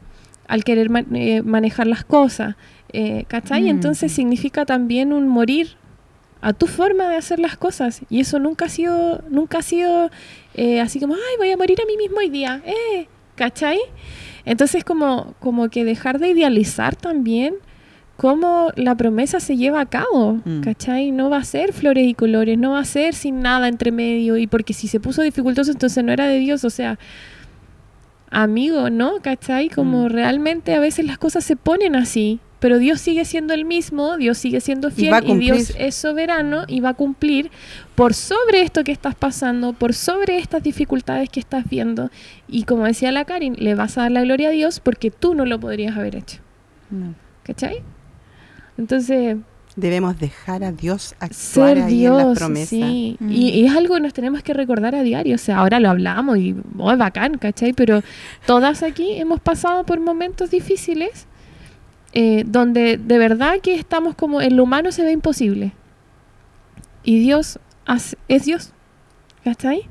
al 0.48 0.64
querer 0.64 0.90
ma- 0.90 1.04
eh, 1.14 1.42
manejar 1.42 1.86
las 1.86 2.04
cosas, 2.04 2.56
eh, 2.92 3.24
¿cachai? 3.28 3.62
Mm. 3.64 3.68
Entonces 3.68 4.10
significa 4.12 4.66
también 4.66 5.12
un 5.12 5.28
morir 5.28 5.76
a 6.42 6.52
tu 6.52 6.66
forma 6.66 7.08
de 7.08 7.16
hacer 7.16 7.38
las 7.38 7.56
cosas 7.56 8.00
y 8.08 8.20
eso 8.20 8.38
nunca 8.38 8.66
ha 8.66 8.68
sido, 8.68 9.22
nunca 9.28 9.58
ha 9.58 9.62
sido 9.62 10.10
eh, 10.54 10.80
así 10.80 10.98
como, 11.00 11.14
ay, 11.14 11.20
voy 11.38 11.50
a 11.50 11.56
morir 11.56 11.78
a 11.82 11.86
mí 11.86 11.96
mismo 11.96 12.18
hoy 12.18 12.30
día, 12.30 12.62
eh, 12.64 13.08
¿cachai? 13.36 13.78
Entonces 14.44 14.84
como, 14.84 15.34
como 15.40 15.68
que 15.68 15.84
dejar 15.84 16.18
de 16.18 16.28
idealizar 16.30 16.96
también 16.96 17.54
cómo 18.16 18.70
la 18.76 18.94
promesa 18.94 19.38
se 19.40 19.56
lleva 19.56 19.80
a 19.80 19.86
cabo, 19.86 20.40
Mm. 20.44 20.60
¿cachai? 20.62 21.10
No 21.10 21.30
va 21.30 21.38
a 21.38 21.44
ser 21.44 21.72
flores 21.72 22.06
y 22.06 22.14
colores, 22.14 22.58
no 22.58 22.72
va 22.72 22.80
a 22.80 22.84
ser 22.84 23.14
sin 23.14 23.40
nada 23.40 23.68
entre 23.68 23.92
medio, 23.92 24.36
y 24.36 24.46
porque 24.46 24.72
si 24.74 24.88
se 24.88 25.00
puso 25.00 25.22
dificultoso, 25.22 25.70
entonces 25.70 26.02
no 26.04 26.12
era 26.12 26.26
de 26.26 26.38
Dios, 26.38 26.64
o 26.64 26.70
sea, 26.70 26.98
amigo, 28.30 28.90
¿no? 28.90 29.20
¿Cachai? 29.22 29.68
Como 29.70 30.04
Mm. 30.06 30.08
realmente 30.10 30.74
a 30.74 30.80
veces 30.80 31.04
las 31.06 31.18
cosas 31.18 31.44
se 31.44 31.56
ponen 31.56 31.96
así, 31.96 32.40
pero 32.60 32.78
Dios 32.78 33.00
sigue 33.00 33.24
siendo 33.24 33.54
el 33.54 33.64
mismo, 33.64 34.18
Dios 34.18 34.38
sigue 34.38 34.60
siendo 34.60 34.90
fiel 34.90 35.14
y, 35.26 35.38
Dios 35.38 35.72
es 35.78 35.94
soberano 35.94 36.64
y 36.68 36.80
va 36.80 36.90
a 36.90 36.94
cumplir 36.94 37.50
por 37.94 38.12
sobre 38.14 38.60
esto 38.60 38.84
que 38.84 38.92
estás 38.92 39.14
pasando, 39.14 39.72
por 39.72 39.94
sobre 39.94 40.38
estas 40.38 40.62
dificultades 40.62 41.30
que 41.30 41.40
estás 41.40 41.68
viendo. 41.68 42.10
Y 42.46 42.64
como 42.64 42.84
decía 42.84 43.10
la 43.12 43.24
Karin, 43.24 43.56
le 43.58 43.74
vas 43.74 43.96
a 43.96 44.02
dar 44.02 44.12
la 44.12 44.22
gloria 44.22 44.48
a 44.48 44.52
Dios 44.52 44.78
porque 44.78 45.10
tú 45.10 45.34
no 45.34 45.46
lo 45.46 45.58
podrías 45.58 45.96
haber 45.96 46.16
hecho. 46.16 46.40
No. 46.90 47.14
¿Cachai? 47.42 47.82
Entonces, 48.76 49.36
Debemos 49.76 50.18
dejar 50.18 50.64
a 50.64 50.72
Dios 50.72 51.14
actuar 51.20 51.76
ser 51.76 51.84
ahí 51.84 52.04
en 52.04 52.12
las 52.12 52.26
Dios, 52.26 52.38
promesas. 52.38 52.68
sí. 52.68 53.16
Mm. 53.20 53.30
Y, 53.30 53.48
y 53.50 53.66
es 53.66 53.74
algo 53.74 53.94
que 53.94 54.00
nos 54.00 54.12
tenemos 54.12 54.42
que 54.42 54.52
recordar 54.52 54.94
a 54.94 55.02
diario. 55.02 55.36
O 55.36 55.38
sea, 55.38 55.58
ahora 55.58 55.80
lo 55.80 55.88
hablamos 55.88 56.36
y 56.38 56.56
oh, 56.76 56.90
es 56.90 56.98
bacán, 56.98 57.38
¿cachai? 57.38 57.72
Pero 57.72 58.02
todas 58.46 58.82
aquí 58.82 59.12
hemos 59.12 59.40
pasado 59.40 59.86
por 59.86 60.00
momentos 60.00 60.50
difíciles 60.50 61.28
eh, 62.12 62.44
donde 62.46 62.96
de 62.98 63.18
verdad 63.18 63.60
que 63.62 63.74
estamos 63.74 64.14
como 64.14 64.40
en 64.40 64.56
lo 64.56 64.64
humano 64.64 64.92
se 64.92 65.02
ve 65.04 65.12
imposible. 65.12 65.72
Y 67.02 67.20
Dios 67.20 67.58
hace- 67.86 68.16
es 68.28 68.44
Dios, 68.44 68.72
¿cachai? 69.44 69.88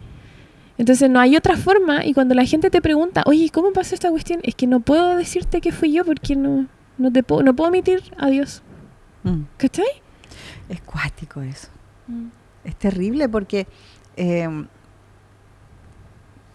Entonces 0.78 1.10
no 1.10 1.20
hay 1.20 1.36
otra 1.36 1.58
forma 1.58 2.06
y 2.06 2.14
cuando 2.14 2.36
la 2.36 2.46
gente 2.46 2.70
te 2.70 2.82
pregunta, 2.82 3.24
oye, 3.26 3.50
¿cómo 3.50 3.74
pasó 3.74 3.96
esta 3.96 4.10
cuestión? 4.10 4.40
Es 4.44 4.56
que 4.56 4.68
no 4.68 4.80
puedo 4.80 5.16
decirte 5.18 5.60
que 5.60 5.72
fui 5.72 5.92
yo 5.92 6.06
porque 6.06 6.36
no, 6.36 6.68
no, 6.98 7.12
te 7.12 7.22
puedo, 7.24 7.44
no 7.44 7.54
puedo 7.56 7.70
omitir 7.70 8.02
a 8.18 8.30
Dios, 8.30 8.62
Mm. 9.24 9.42
¿cachai? 9.58 9.86
Es 10.70 10.80
cuático 10.82 11.42
eso. 11.42 11.68
Es 12.64 12.76
terrible 12.78 13.28
porque 13.28 13.68
eh, 14.16 14.48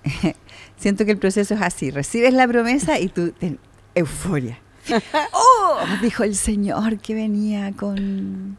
siento 0.77 1.05
que 1.05 1.11
el 1.13 1.19
proceso 1.19 1.55
es 1.55 1.61
así. 1.63 1.91
Recibes 1.91 2.33
la 2.35 2.47
promesa 2.49 2.99
y 2.99 3.09
tú 3.09 3.33
ten 3.33 3.59
euforia. 3.95 4.59
¡Oh! 5.33 5.79
Dijo 6.03 6.25
el 6.25 6.35
Señor 6.35 6.99
que 6.99 7.15
venía 7.15 7.73
con 7.73 8.59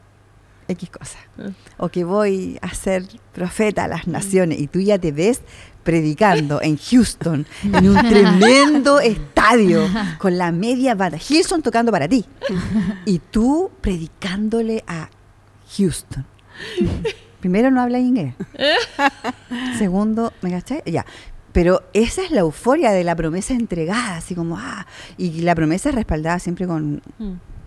X 0.68 0.90
cosa. 0.90 1.18
Ah. 1.38 1.50
O 1.78 1.88
que 1.88 2.04
voy 2.04 2.58
a 2.62 2.74
ser 2.74 3.04
profeta 3.32 3.84
a 3.84 3.88
las 3.88 4.06
naciones. 4.06 4.60
Y 4.60 4.66
tú 4.66 4.80
ya 4.80 4.98
te 4.98 5.12
ves 5.12 5.42
predicando 5.84 6.60
en 6.60 6.76
Houston, 6.78 7.46
en 7.62 7.88
un 7.88 7.96
tremendo 8.08 8.98
estadio, 8.98 9.88
con 10.18 10.36
la 10.36 10.50
media 10.50 10.94
banda. 10.94 11.18
Houston 11.18 11.62
tocando 11.62 11.92
para 11.92 12.08
ti. 12.08 12.24
Y 13.04 13.20
tú 13.20 13.70
predicándole 13.80 14.82
a 14.86 15.08
Houston. 15.76 16.26
Primero, 17.40 17.70
no 17.70 17.80
habla 17.80 18.00
inglés. 18.00 18.34
Segundo, 19.78 20.32
¿me 20.42 20.50
cachai? 20.50 20.82
Ya. 20.86 21.06
Pero 21.56 21.82
esa 21.94 22.22
es 22.22 22.30
la 22.32 22.40
euforia 22.40 22.90
de 22.92 23.02
la 23.02 23.16
promesa 23.16 23.54
entregada, 23.54 24.16
así 24.18 24.34
como, 24.34 24.58
ah, 24.58 24.86
y 25.16 25.40
la 25.40 25.54
promesa 25.54 25.88
es 25.88 25.94
respaldada 25.94 26.38
siempre 26.38 26.66
con, 26.66 27.00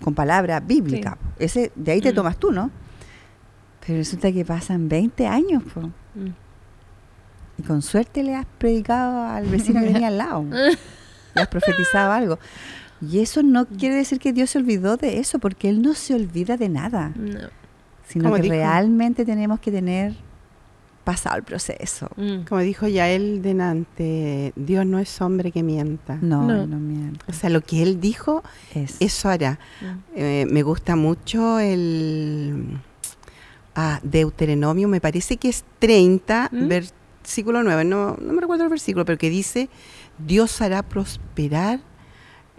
con 0.03 0.13
palabra 0.13 0.59
bíblica. 0.59 1.17
Ese, 1.39 1.71
de 1.75 1.93
ahí 1.93 1.99
te 2.01 2.11
Mm. 2.11 2.15
tomas 2.15 2.37
tú, 2.37 2.51
¿no? 2.51 2.69
Pero 3.85 3.97
resulta 3.97 4.31
que 4.31 4.45
pasan 4.45 4.87
20 4.89 5.25
años, 5.25 5.63
po, 5.73 5.81
Mm. 6.13 6.27
y 7.57 7.63
con 7.63 7.81
suerte 7.81 8.21
le 8.21 8.35
has 8.35 8.45
predicado 8.59 9.23
al 9.23 9.45
vecino 9.47 9.81
que 9.81 9.87
tenía 9.87 10.09
al 10.09 10.17
lado. 10.19 10.45
Le 11.35 11.41
has 11.41 11.47
profetizado 11.47 12.11
algo. 12.11 12.39
Y 13.01 13.19
eso 13.21 13.41
no 13.43 13.65
quiere 13.65 13.95
decir 13.95 14.19
que 14.19 14.33
Dios 14.33 14.49
se 14.51 14.57
olvidó 14.59 14.97
de 14.97 15.19
eso, 15.19 15.39
porque 15.39 15.69
Él 15.69 15.81
no 15.81 15.93
se 15.95 16.13
olvida 16.13 16.57
de 16.57 16.69
nada, 16.69 17.11
No. 17.15 17.39
sino 18.07 18.33
que 18.35 18.41
dijo. 18.43 18.53
realmente 18.55 19.25
tenemos 19.25 19.59
que 19.59 19.71
tener 19.71 20.15
pasado 21.03 21.37
el 21.37 21.43
proceso. 21.43 22.09
Mm. 22.17 22.43
Como 22.47 22.61
dijo 22.61 22.87
ya 22.87 23.09
él 23.09 23.41
delante, 23.41 24.53
Dios 24.55 24.85
no 24.85 24.99
es 24.99 25.19
hombre 25.21 25.51
que 25.51 25.63
mienta. 25.63 26.17
No, 26.21 26.43
No. 26.45 26.67
no, 26.67 26.77
miento. 26.79 27.25
O 27.27 27.33
sea, 27.33 27.49
lo 27.49 27.61
que 27.61 27.81
él 27.81 27.99
dijo, 27.99 28.43
Es. 28.75 28.97
eso 28.99 29.29
hará. 29.29 29.59
Mm. 29.81 29.85
Eh, 30.15 30.45
me 30.49 30.61
gusta 30.63 30.95
mucho 30.95 31.59
el 31.59 32.77
ah, 33.75 33.99
Deuteronomio, 34.03 34.87
me 34.87 35.01
parece 35.01 35.37
que 35.37 35.49
es 35.49 35.63
30, 35.79 36.49
¿Mm? 36.51 36.67
versículo 36.67 37.63
9, 37.63 37.85
no, 37.85 38.17
no 38.19 38.33
me 38.33 38.41
recuerdo 38.41 38.63
el 38.65 38.69
versículo, 38.69 39.05
pero 39.05 39.17
que 39.17 39.29
dice, 39.29 39.69
Dios 40.17 40.61
hará 40.61 40.83
prosperar 40.83 41.79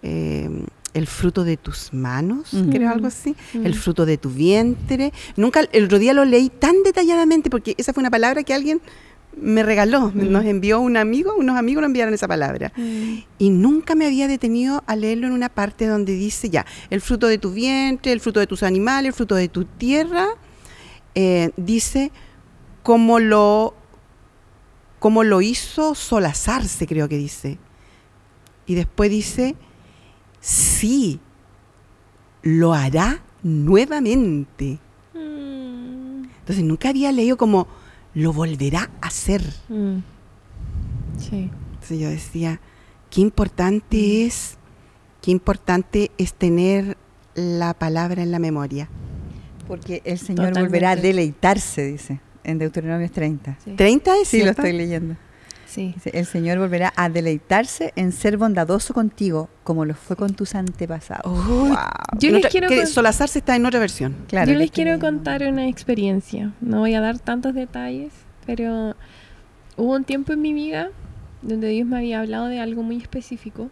eh, 0.02 0.49
el 0.94 1.06
fruto 1.06 1.44
de 1.44 1.56
tus 1.56 1.92
manos, 1.92 2.50
creo 2.70 2.90
algo 2.90 3.06
así, 3.06 3.37
el 3.54 3.75
fruto 3.75 4.06
de 4.06 4.18
tu 4.18 4.30
vientre. 4.30 5.12
Nunca, 5.37 5.61
el 5.73 5.85
otro 5.85 5.99
día 5.99 6.12
lo 6.12 6.25
leí 6.25 6.49
tan 6.49 6.82
detalladamente 6.82 7.50
porque 7.50 7.75
esa 7.78 7.92
fue 7.92 8.00
una 8.00 8.11
palabra 8.11 8.42
que 8.42 8.54
alguien 8.54 8.80
me 9.37 9.62
regaló, 9.62 10.11
nos 10.12 10.44
envió 10.44 10.80
un 10.80 10.97
amigo, 10.97 11.35
unos 11.37 11.56
amigos 11.56 11.82
nos 11.82 11.88
enviaron 11.88 12.12
esa 12.14 12.26
palabra. 12.26 12.73
Y 13.38 13.50
nunca 13.50 13.94
me 13.94 14.06
había 14.06 14.26
detenido 14.28 14.82
a 14.87 14.97
leerlo 14.97 15.26
en 15.26 15.32
una 15.32 15.49
parte 15.49 15.87
donde 15.87 16.14
dice 16.14 16.50
ya, 16.50 16.66
el 16.90 17.00
fruto 17.00 17.26
de 17.26 17.38
tu 17.38 17.52
vientre, 17.52 18.12
el 18.12 18.20
fruto 18.20 18.40
de 18.40 18.47
tus 18.47 18.62
animales, 18.62 19.09
el 19.09 19.14
fruto 19.14 19.37
de 19.37 19.49
tu 19.49 19.64
tierra, 19.64 20.28
eh, 21.14 21.50
dice 21.56 22.11
cómo 22.82 23.20
lo, 23.20 23.75
cómo 24.99 25.23
lo 25.23 25.40
hizo 25.40 25.94
solazarse, 25.94 26.87
creo 26.87 27.09
que 27.09 27.16
dice. 27.16 27.59
Y 28.66 28.75
después 28.75 29.11
dice, 29.11 29.56
sí, 30.40 31.20
lo 32.42 32.73
hará 32.75 33.23
nuevamente. 33.42 34.78
Mm. 35.14 36.25
Entonces 36.40 36.64
nunca 36.64 36.88
había 36.88 37.12
leído 37.12 37.37
como 37.37 37.66
lo 38.14 38.32
volverá 38.32 38.90
a 39.00 39.06
hacer. 39.09 39.42
Mm. 39.68 39.99
Sí. 41.18 41.50
Entonces 41.75 41.99
yo 41.99 42.09
decía, 42.11 42.61
qué 43.11 43.20
importante 43.20 44.25
es, 44.26 44.56
qué 45.23 45.30
importante 45.30 46.11
es 46.18 46.35
tener 46.35 46.97
la 47.35 47.75
palabra 47.75 48.23
en 48.23 48.32
la 48.32 48.38
memoria. 48.38 48.88
Porque 49.68 50.02
el 50.04 50.18
Señor 50.18 50.49
Totalmente. 50.49 50.61
volverá 50.62 50.90
a 50.92 50.97
deleitarse, 50.97 51.85
dice, 51.87 52.20
en 52.42 52.59
Deuteronomio 52.59 53.09
30. 53.11 53.56
Sí. 53.64 53.73
30 53.76 54.16
es 54.20 54.28
Sí, 54.28 54.38
lo 54.38 54.44
cierto? 54.44 54.62
estoy 54.62 54.76
leyendo. 54.76 55.16
Sí. 55.70 55.94
El 56.12 56.26
Señor 56.26 56.58
volverá 56.58 56.92
a 56.96 57.08
deleitarse 57.08 57.92
en 57.94 58.10
ser 58.10 58.36
bondadoso 58.36 58.92
contigo, 58.92 59.48
como 59.62 59.84
lo 59.84 59.94
fue 59.94 60.16
con 60.16 60.34
tus 60.34 60.56
antepasados. 60.56 61.24
Uy, 61.48 61.68
Wow. 61.68 61.76
Yo 62.18 62.30
les 62.32 62.46
quiero 62.48 62.68
que 62.68 62.78
con- 62.78 62.86
Solazarse 62.88 63.38
está 63.38 63.54
en 63.54 63.64
otra 63.66 63.78
versión. 63.78 64.16
Claro, 64.26 64.50
Yo 64.50 64.58
les 64.58 64.72
quiero 64.72 64.98
contar 64.98 65.44
una 65.44 65.68
experiencia. 65.68 66.52
No 66.60 66.80
voy 66.80 66.94
a 66.94 67.00
dar 67.00 67.20
tantos 67.20 67.54
detalles, 67.54 68.12
pero 68.46 68.96
hubo 69.76 69.94
un 69.94 70.02
tiempo 70.02 70.32
en 70.32 70.40
mi 70.42 70.52
vida 70.52 70.88
donde 71.42 71.68
Dios 71.68 71.86
me 71.86 71.98
había 71.98 72.18
hablado 72.20 72.46
de 72.46 72.58
algo 72.58 72.82
muy 72.82 72.96
específico 72.96 73.70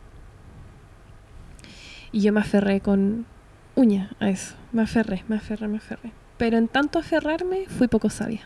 y 2.12 2.20
yo 2.20 2.32
me 2.32 2.40
aferré 2.40 2.80
con 2.80 3.26
uña 3.74 4.10
a 4.20 4.30
eso. 4.30 4.54
Me 4.72 4.82
aferré, 4.82 5.24
me 5.28 5.36
aferré, 5.36 5.68
me 5.68 5.78
aferré. 5.78 6.12
Pero 6.36 6.56
en 6.58 6.68
tanto 6.68 6.98
aferrarme, 6.98 7.66
fui 7.66 7.88
poco 7.88 8.08
sabia. 8.08 8.42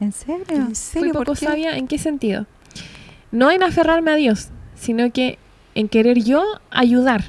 ¿En 0.00 0.12
serio? 0.12 0.44
¿En 0.50 0.66
Fui 0.66 0.74
serio? 0.74 1.12
poco 1.12 1.24
¿Por 1.26 1.38
qué? 1.38 1.46
sabia, 1.46 1.76
¿en 1.76 1.86
qué 1.88 1.98
sentido? 1.98 2.46
No 3.32 3.50
en 3.50 3.62
aferrarme 3.62 4.10
a 4.10 4.16
Dios, 4.16 4.48
sino 4.74 5.10
que 5.12 5.38
en 5.74 5.88
querer 5.88 6.22
yo 6.22 6.42
ayudar. 6.70 7.24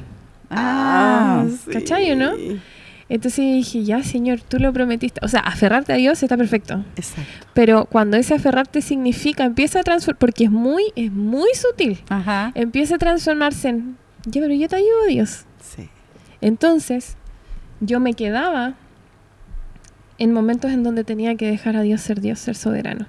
Ah, 0.49 1.45
sí. 1.65 1.71
¿cachai 1.71 2.11
o 2.11 2.15
no? 2.15 2.31
Entonces 3.07 3.39
dije, 3.39 3.83
ya, 3.83 4.03
Señor, 4.03 4.39
tú 4.41 4.57
lo 4.57 4.71
prometiste. 4.71 5.19
O 5.23 5.27
sea, 5.27 5.41
aferrarte 5.41 5.91
a 5.91 5.97
Dios 5.97 6.23
está 6.23 6.37
perfecto. 6.37 6.83
Exacto. 6.95 7.45
Pero 7.53 7.85
cuando 7.85 8.15
ese 8.15 8.35
aferrarte 8.35 8.81
significa, 8.81 9.43
empieza 9.43 9.81
a 9.81 9.83
transformar, 9.83 10.17
porque 10.17 10.45
es 10.45 10.51
muy, 10.51 10.83
es 10.95 11.11
muy 11.11 11.49
sutil, 11.53 11.99
Ajá. 12.07 12.53
empieza 12.55 12.95
a 12.95 12.97
transformarse 12.97 13.67
en, 13.67 13.97
ya, 14.25 14.41
pero 14.41 14.53
yo 14.53 14.67
te 14.69 14.77
ayudo, 14.77 15.07
Dios. 15.09 15.45
Sí. 15.61 15.89
Entonces, 16.39 17.17
yo 17.81 17.99
me 17.99 18.13
quedaba 18.13 18.75
en 20.17 20.31
momentos 20.31 20.71
en 20.71 20.83
donde 20.83 21.03
tenía 21.03 21.35
que 21.35 21.47
dejar 21.47 21.75
a 21.75 21.81
Dios 21.81 21.99
ser 21.99 22.21
Dios, 22.21 22.39
ser 22.39 22.55
soberano. 22.55 23.07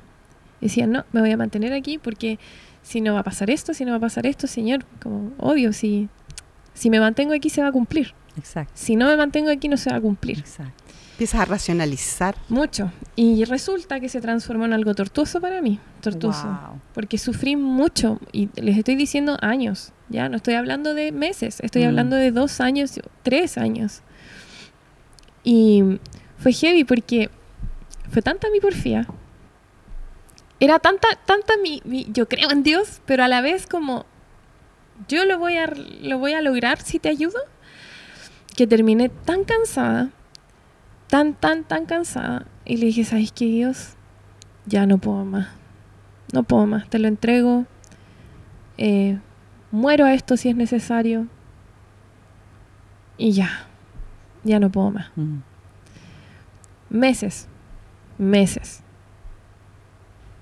Decía, 0.61 0.87
no, 0.87 1.05
me 1.13 1.21
voy 1.21 1.31
a 1.31 1.37
mantener 1.37 1.73
aquí 1.73 1.99
porque 1.99 2.41
si 2.83 3.01
no 3.01 3.15
va 3.15 3.21
a 3.21 3.25
pasar 3.25 3.51
esto, 3.51 3.75
si 3.75 3.85
no 3.85 3.93
va 3.93 3.97
a 3.99 4.01
pasar 4.01 4.27
esto, 4.27 4.47
Señor, 4.47 4.85
como 5.03 5.33
obvio, 5.39 5.73
si, 5.73 6.09
si 6.75 6.91
me 6.91 7.01
mantengo 7.01 7.33
aquí 7.35 7.49
se 7.51 7.63
va 7.63 7.69
a 7.69 7.73
cumplir. 7.73 8.15
Exacto. 8.37 8.73
Si 8.75 8.97
no 8.97 9.07
me 9.07 9.17
mantengo 9.17 9.51
aquí 9.51 9.69
no 9.69 9.77
se 9.77 9.91
va 9.91 9.97
a 9.97 10.01
cumplir. 10.01 10.39
Exacto. 10.39 10.73
Empiezas 11.13 11.41
a 11.43 11.45
racionalizar. 11.45 12.35
Mucho. 12.49 12.91
Y 13.15 13.45
resulta 13.45 14.01
que 14.01 14.09
se 14.09 14.21
transformó 14.21 14.65
en 14.65 14.73
algo 14.73 14.95
tortuoso 14.95 15.41
para 15.41 15.61
mí. 15.61 15.79
Tortuoso. 16.01 16.47
Wow. 16.47 16.81
Porque 16.95 17.19
sufrí 17.19 17.55
mucho. 17.55 18.19
Y 18.33 18.49
les 18.57 18.79
estoy 18.79 18.97
diciendo 18.97 19.37
años. 19.43 19.93
Ya 20.09 20.29
no 20.29 20.37
estoy 20.39 20.55
hablando 20.55 20.95
de 20.95 21.13
meses. 21.13 21.61
Estoy 21.61 21.83
Mm. 21.85 21.89
hablando 21.89 22.17
de 22.17 22.33
dos 22.33 22.61
años, 22.61 22.99
tres 23.23 23.59
años. 23.59 24.01
Y 25.45 25.83
fue 26.39 26.53
heavy 26.53 26.85
porque 26.85 27.31
fue 28.11 28.23
tanta 28.23 28.49
mi 28.51 28.59
porfía. 28.61 29.07
Era 30.65 30.79
tanta, 30.79 31.09
tanta 31.27 31.55
mi, 31.63 31.83
mi- 31.85 32.07
Yo 32.13 32.29
creo 32.29 32.51
en 32.51 32.63
Dios, 32.63 33.01
pero 33.05 33.25
a 33.25 33.29
la 33.29 33.41
vez 33.41 33.67
como. 33.67 34.07
Yo 35.09 35.25
lo 35.25 35.39
voy 35.39 35.57
a, 35.57 35.67
lo 35.67 36.19
voy 36.19 36.35
a 36.35 36.41
lograr 36.41 36.81
si 36.81 36.99
te 37.01 37.09
ayudo. 37.09 37.39
Que 38.57 38.67
terminé 38.67 39.09
tan 39.09 39.45
cansada 39.45 40.11
tan, 41.09 41.35
tan, 41.35 41.65
tan 41.65 41.85
cansada. 41.85 42.47
Y 42.65 42.77
le 42.79 42.87
dije, 42.87 43.05
¿sabes 43.05 43.33
qué, 43.33 43.45
Dios? 43.47 43.97
Ya 44.65 44.87
no 44.87 44.97
puedo 44.97 45.25
más. 45.27 45.49
No 46.33 46.43
puedo 46.43 46.65
más. 46.67 46.89
Te 46.89 46.99
lo 46.99 47.07
entrego. 47.09 47.67
Eh, 48.79 49.19
muero 49.73 50.07
a 50.07 50.15
esto 50.15 50.37
si 50.39 50.49
es 50.49 50.57
necesario. 50.57 51.27
Y 53.19 53.33
ya. 53.33 53.67
Ya 54.45 54.59
no 54.59 54.71
puedo 54.71 54.91
más. 54.91 55.11
Mm. 55.17 55.41
Meses. 56.89 57.47
Meses. 58.17 58.82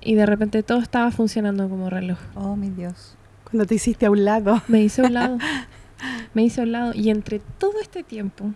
Y 0.02 0.14
de 0.14 0.26
repente 0.26 0.62
todo 0.62 0.78
estaba 0.78 1.10
funcionando 1.10 1.68
como 1.68 1.90
reloj. 1.90 2.18
Oh, 2.34 2.56
mi 2.56 2.70
Dios. 2.70 3.16
Cuando 3.44 3.66
te 3.66 3.74
hiciste 3.74 4.06
a 4.06 4.10
un 4.10 4.24
lado. 4.24 4.62
Me 4.68 4.80
hice 4.82 5.02
a 5.02 5.06
un 5.06 5.14
lado. 5.14 5.38
Me 6.34 6.42
hice 6.42 6.60
a 6.60 6.64
un 6.64 6.72
lado. 6.72 6.92
Y 6.94 7.10
entre 7.10 7.40
todo 7.58 7.74
este 7.82 8.02
tiempo, 8.02 8.52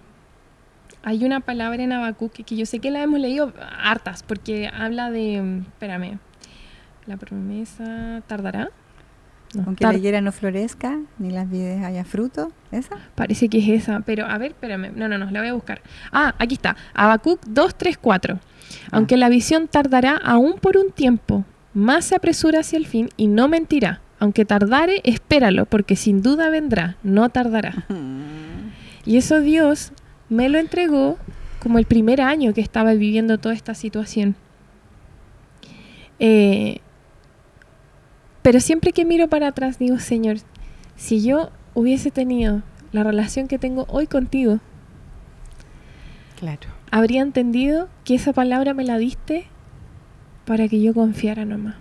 hay 1.02 1.24
una 1.24 1.40
palabra 1.40 1.82
en 1.82 1.92
Habacuc 1.92 2.32
que, 2.32 2.44
que 2.44 2.56
yo 2.56 2.64
sé 2.64 2.78
que 2.78 2.90
la 2.90 3.02
hemos 3.02 3.20
leído 3.20 3.52
hartas, 3.82 4.22
porque 4.22 4.68
habla 4.68 5.10
de. 5.10 5.42
mm, 5.42 5.58
Espérame. 5.68 6.18
La 7.06 7.18
promesa 7.18 8.22
tardará. 8.26 8.70
No, 9.54 9.64
Aunque 9.66 9.84
la 9.84 9.94
higuera 9.94 10.20
no 10.20 10.32
florezca, 10.32 10.98
ni 11.18 11.30
las 11.30 11.48
vides 11.48 11.84
haya 11.84 12.04
fruto. 12.04 12.52
¿Esa? 12.72 12.96
Parece 13.14 13.48
que 13.48 13.58
es 13.58 13.82
esa, 13.82 14.00
pero 14.00 14.26
a 14.26 14.36
ver, 14.38 14.52
espérame. 14.52 14.92
No, 14.94 15.08
no, 15.08 15.18
no, 15.18 15.30
la 15.30 15.40
voy 15.40 15.48
a 15.48 15.54
buscar. 15.54 15.80
Ah, 16.12 16.34
aquí 16.38 16.54
está. 16.54 16.76
Habacuc 16.94 17.40
2, 17.46 17.74
3, 17.76 17.98
4. 17.98 18.38
Aunque 18.90 19.16
la 19.16 19.28
visión 19.28 19.68
tardará 19.68 20.16
aún 20.16 20.54
por 20.60 20.76
un 20.76 20.90
tiempo, 20.90 21.44
más 21.72 22.06
se 22.06 22.16
apresura 22.16 22.60
hacia 22.60 22.78
el 22.78 22.86
fin 22.86 23.08
y 23.16 23.28
no 23.28 23.48
mentirá. 23.48 24.00
Aunque 24.18 24.44
tardare, 24.44 25.00
espéralo, 25.04 25.66
porque 25.66 25.96
sin 25.96 26.22
duda 26.22 26.48
vendrá, 26.48 26.96
no 27.02 27.28
tardará. 27.28 27.86
Y 29.06 29.18
eso 29.18 29.40
Dios 29.40 29.92
me 30.30 30.48
lo 30.48 30.58
entregó 30.58 31.18
como 31.60 31.78
el 31.78 31.84
primer 31.84 32.20
año 32.20 32.54
que 32.54 32.60
estaba 32.60 32.94
viviendo 32.94 33.38
toda 33.38 33.54
esta 33.54 33.74
situación. 33.74 34.34
Eh, 36.18 36.78
pero 38.44 38.60
siempre 38.60 38.92
que 38.92 39.04
miro 39.04 39.26
para 39.28 39.48
atrás 39.48 39.78
digo, 39.80 39.98
Señor, 39.98 40.36
si 40.96 41.24
yo 41.24 41.50
hubiese 41.74 42.10
tenido 42.12 42.62
la 42.92 43.02
relación 43.02 43.48
que 43.48 43.58
tengo 43.58 43.86
hoy 43.88 44.06
contigo, 44.06 44.60
Claro. 46.38 46.68
habría 46.90 47.22
entendido 47.22 47.88
que 48.04 48.14
esa 48.14 48.32
palabra 48.32 48.74
me 48.74 48.84
la 48.84 48.98
diste 48.98 49.46
para 50.44 50.68
que 50.68 50.80
yo 50.82 50.92
confiara 50.92 51.44
nomás 51.44 51.76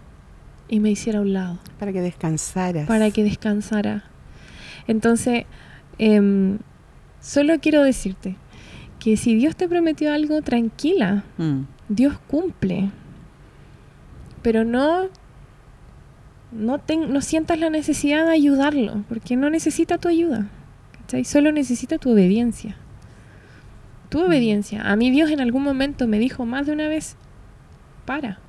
y 0.70 0.80
me 0.80 0.90
hiciera 0.90 1.20
a 1.20 1.22
un 1.22 1.34
lado 1.34 1.60
Para 1.80 1.92
que 1.92 2.02
descansaras. 2.02 2.88
para 2.88 3.12
que 3.12 3.24
descansara. 3.24 4.04
Entonces, 4.88 5.46
em, 5.98 6.60
solo 7.20 7.60
quiero 7.60 7.84
decirte 7.84 8.36
que 9.00 9.18
si 9.18 9.36
Dios 9.36 9.56
te 9.58 9.68
prometió 9.68 10.14
algo, 10.14 10.42
tranquila, 10.42 11.24
Mm. 11.38 11.64
Dios 11.90 12.18
cumple. 12.28 12.90
Pero 14.42 14.64
no, 14.64 15.08
no, 16.54 16.80
ten- 16.80 17.12
no 17.12 17.22
sientas 17.22 17.60
la 17.60 17.70
necesidad 17.70 18.26
de 18.26 18.32
ayudarlo, 18.34 19.04
porque 19.10 19.36
no 19.36 19.50
necesita 19.50 19.98
tu 19.98 20.08
ayuda. 20.08 20.48
¿cachai? 21.02 21.26
Solo 21.26 21.52
necesita 21.52 21.98
tu 21.98 22.12
obediencia. 22.12 22.76
Tu 24.10 24.22
obediencia. 24.24 24.82
A 24.84 24.96
mí 24.96 25.10
Dios 25.12 25.32
en 25.32 25.42
algún 25.42 25.64
momento 25.64 26.08
me 26.08 26.20
dijo 26.20 26.46
más 26.46 26.66
de 26.68 26.74
una 26.74 26.88
vez, 26.88 27.16
para, 28.06 28.40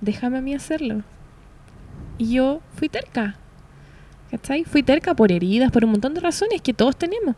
déjame 0.00 0.38
a 0.38 0.40
mí 0.42 0.54
hacerlo. 0.54 1.02
Y 2.18 2.32
yo 2.34 2.60
fui 2.76 2.88
terca. 2.88 3.36
¿Cachai? 4.30 4.64
Fui 4.64 4.82
terca 4.82 5.14
por 5.14 5.30
heridas, 5.32 5.70
por 5.70 5.84
un 5.84 5.92
montón 5.92 6.14
de 6.14 6.20
razones 6.20 6.60
que 6.62 6.72
todos 6.74 6.96
tenemos. 6.96 7.36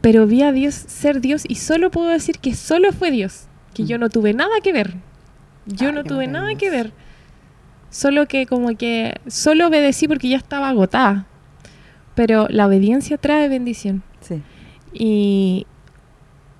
Pero 0.00 0.26
vi 0.26 0.42
a 0.42 0.52
Dios 0.52 0.74
ser 0.74 1.20
Dios 1.20 1.44
y 1.48 1.56
solo 1.56 1.90
puedo 1.90 2.08
decir 2.08 2.38
que 2.38 2.54
solo 2.54 2.92
fue 2.92 3.10
Dios. 3.10 3.46
Que 3.74 3.84
yo 3.84 3.96
Mm. 3.96 4.00
no 4.00 4.08
tuve 4.10 4.32
nada 4.32 4.60
que 4.62 4.72
ver. 4.72 4.94
Yo 5.66 5.88
Ay, 5.88 5.94
no 5.94 6.04
tuve 6.04 6.26
nada 6.26 6.54
que 6.54 6.70
ver. 6.70 6.92
Solo 7.90 8.26
que 8.26 8.46
como 8.46 8.76
que 8.76 9.18
solo 9.26 9.68
obedecí 9.68 10.08
porque 10.08 10.28
ya 10.28 10.36
estaba 10.36 10.68
agotada. 10.68 11.26
Pero 12.14 12.46
la 12.50 12.66
obediencia 12.66 13.16
trae 13.16 13.48
bendición. 13.48 14.02
Sí. 14.20 14.42
Y, 14.92 15.66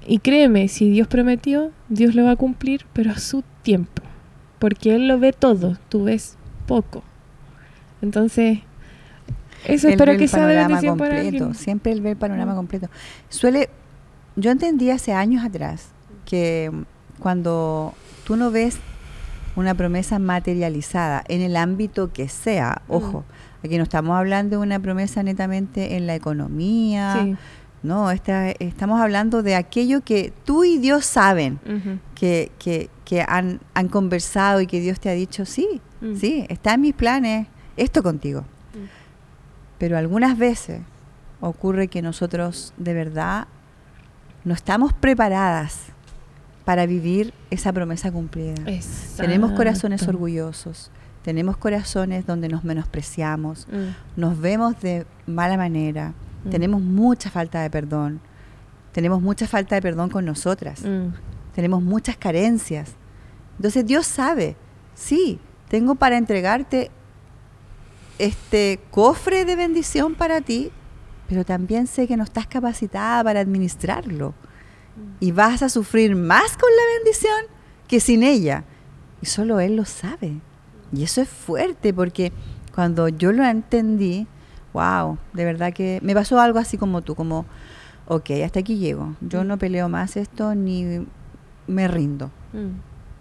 y 0.07 0.19
créeme, 0.21 0.69
si 0.69 0.89
Dios 0.91 1.09
prometió, 1.09 1.71
Dios 1.89 2.15
lo 2.15 2.25
va 2.25 2.33
a 2.33 2.37
cumplir, 2.37 2.87
pero 2.93 3.11
a 3.11 3.19
su 3.19 3.43
tiempo. 3.63 4.03
Porque 4.59 4.95
Él 4.95 5.09
lo 5.09 5.19
ve 5.19 5.33
todo, 5.33 5.77
tú 5.89 6.05
ves 6.05 6.37
poco. 6.67 7.03
Entonces, 8.01 8.61
eso 9.67 9.89
Él 9.89 9.95
espero 9.95 10.17
que 10.17 10.29
sea 10.29 10.47
de 10.47 10.55
panorama 10.55 10.69
bendición 10.69 10.99
para 10.99 11.15
completo. 11.17 11.45
alguien. 11.45 11.55
Siempre 11.55 11.93
él 11.93 12.01
ve 12.01 12.11
el 12.11 12.17
panorama 12.17 12.53
Mm. 12.53 12.57
completo. 12.57 12.89
Suele, 13.29 13.69
yo 14.37 14.51
entendí 14.53 14.91
hace 14.91 15.13
años 15.13 15.45
atrás 15.45 15.89
que 16.25 16.71
cuando 17.19 17.95
tú 18.25 18.37
no 18.37 18.51
ves 18.53 18.79
una 19.59 19.75
promesa 19.75 20.19
materializada 20.19 21.25
en 21.29 21.41
el 21.43 21.57
ámbito 21.57 22.13
que 22.13 22.29
sea, 22.29 22.83
Mm. 22.89 22.93
ojo, 22.93 23.25
aquí 23.65 23.77
no 23.77 23.83
estamos 23.83 24.17
hablando 24.17 24.57
de 24.59 24.63
una 24.63 24.79
promesa 24.79 25.23
netamente 25.23 25.97
en 25.97 26.07
la 26.07 26.15
economía, 26.15 27.19
Sí. 27.23 27.37
no, 27.83 28.11
esta- 28.11 28.51
estamos 28.51 29.01
hablando 29.01 29.43
de 29.43 29.57
aquello 29.57 30.03
que 30.03 30.33
tú 30.45 30.65
y 30.65 30.79
Dios 30.79 31.05
saben, 31.07 31.59
que, 32.15 32.53
que, 32.59 32.89
que 33.05 33.23
han, 33.27 33.61
han 33.75 33.89
conversado 33.89 34.61
y 34.61 34.67
que 34.67 34.81
Dios 34.81 35.01
te 35.01 35.09
ha 35.11 35.13
dicho, 35.15 35.45
sí, 35.45 35.81
Mm. 36.01 36.15
sí, 36.17 36.47
está 36.49 36.75
en 36.75 36.81
mis 36.83 36.95
planes 36.95 37.49
esto 37.77 38.03
contigo. 38.03 38.43
Mm. 38.43 38.87
Pero 39.79 39.99
algunas 39.99 40.39
veces 40.39 40.83
ocurre 41.41 41.89
que 41.89 42.01
nosotros 42.03 42.73
de 42.77 42.95
verdad 42.95 43.49
no 44.45 44.55
estamos 44.55 44.93
preparadas 44.93 45.87
para 46.69 46.85
vivir 46.85 47.33
esa 47.51 47.73
promesa 47.73 48.13
cumplida. 48.13 48.53
Tenemos 49.17 49.53
corazones 49.53 50.07
orgullosos, 50.07 50.91
tenemos 51.23 51.57
corazones 51.57 52.27
donde 52.27 52.49
nos 52.51 52.63
menospreciamos, 52.63 53.67
Mm, 53.73 54.21
nos 54.21 54.39
vemos 54.39 54.79
de 54.83 55.07
mala 55.27 55.57
manera, 55.57 56.13
Mm. 56.45 56.51
tenemos 56.51 56.83
mucha 56.83 57.31
falta 57.31 57.63
de 57.63 57.71
perdón, 57.71 58.21
tenemos 58.93 59.23
mucha 59.23 59.47
falta 59.49 59.77
de 59.77 59.81
perdón 59.81 60.11
con 60.11 60.27
nosotras, 60.27 60.83
mm, 60.85 61.15
tenemos 61.55 61.83
muchas 61.83 62.19
carencias. 62.19 62.91
Entonces 63.57 63.87
Dios 63.87 64.07
sabe, 64.07 64.55
sí, 64.95 65.39
tengo 65.71 65.95
para 65.95 66.19
entregarte 66.19 66.91
este 68.19 68.79
cofre 68.91 69.47
de 69.47 69.57
bendición 69.57 70.15
para 70.15 70.43
ti, 70.43 70.71
pero 71.31 71.47
también 71.47 71.87
sé 71.87 72.07
que 72.07 72.19
no 72.19 72.25
estás 72.25 72.47
capacitada 72.47 73.25
para 73.25 73.41
administrarlo. 73.41 74.35
Y 75.21 75.33
vas 75.33 75.63
a 75.63 75.69
sufrir 75.69 76.15
más 76.17 76.57
con 76.57 76.71
la 76.71 76.95
bendición 76.97 77.59
que 77.87 78.01
sin 78.01 78.23
ella. 78.23 78.65
Y 79.21 79.27
solo 79.27 79.61
Él 79.61 79.77
lo 79.77 79.85
sabe. 79.85 80.41
Y 80.93 81.03
eso 81.03 81.21
es 81.21 81.29
fuerte 81.29 81.93
porque 81.93 82.33
cuando 82.75 83.09
yo 83.09 83.33
lo 83.33 83.45
entendí, 83.45 84.27
wow, 84.73 85.19
de 85.33 85.45
verdad 85.45 85.73
que 85.73 86.01
me 86.03 86.15
pasó 86.15 86.41
algo 86.41 86.59
así 86.59 86.79
como 86.79 87.03
tú, 87.03 87.15
como, 87.15 87.45
ok, 88.07 88.31
hasta 88.45 88.61
aquí 88.61 88.79
llego. 88.79 89.15
Yo 89.21 89.45
no 89.45 89.59
peleo 89.59 89.89
más 89.89 90.17
esto 90.17 90.55
ni 90.55 91.07
me 91.67 91.89
rindo. 91.89 92.31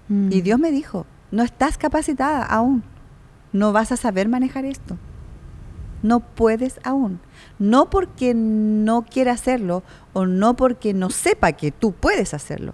mm. 0.07 0.31
Y 0.31 0.41
Dios 0.41 0.59
me 0.59 0.71
dijo, 0.71 1.05
no 1.31 1.43
estás 1.43 1.77
capacitada 1.77 2.43
aún. 2.43 2.83
No 3.51 3.73
vas 3.73 3.91
a 3.91 3.97
saber 3.97 4.29
manejar 4.29 4.65
esto. 4.65 4.97
No 6.03 6.19
puedes 6.19 6.79
aún. 6.83 7.19
No 7.59 7.89
porque 7.89 8.33
no 8.33 9.03
quiera 9.03 9.31
hacerlo 9.33 9.83
o 10.13 10.25
no 10.25 10.55
porque 10.55 10.93
no 10.93 11.09
sepa 11.09 11.53
que 11.53 11.71
tú 11.71 11.91
puedes 11.91 12.33
hacerlo, 12.33 12.73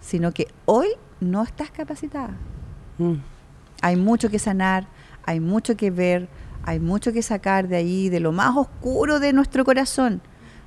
sino 0.00 0.32
que 0.32 0.48
hoy 0.64 0.88
no 1.20 1.42
estás 1.42 1.70
capacitada. 1.70 2.34
Mm. 2.98 3.14
Hay 3.82 3.96
mucho 3.96 4.30
que 4.30 4.38
sanar, 4.38 4.86
hay 5.24 5.40
mucho 5.40 5.76
que 5.76 5.90
ver, 5.90 6.28
hay 6.64 6.80
mucho 6.80 7.12
que 7.12 7.22
sacar 7.22 7.68
de 7.68 7.76
ahí, 7.76 8.08
de 8.08 8.20
lo 8.20 8.32
más 8.32 8.56
oscuro 8.56 9.20
de 9.20 9.32
nuestro 9.32 9.64
corazón. 9.64 10.20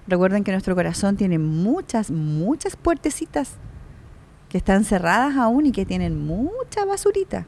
Recuerden 0.07 0.43
que 0.43 0.51
nuestro 0.51 0.75
corazón 0.75 1.17
tiene 1.17 1.39
muchas, 1.39 2.09
muchas 2.09 2.75
puertecitas 2.75 3.53
que 4.49 4.57
están 4.57 4.83
cerradas 4.83 5.37
aún 5.37 5.67
y 5.67 5.71
que 5.71 5.85
tienen 5.85 6.25
mucha 6.25 6.83
basurita. 6.85 7.45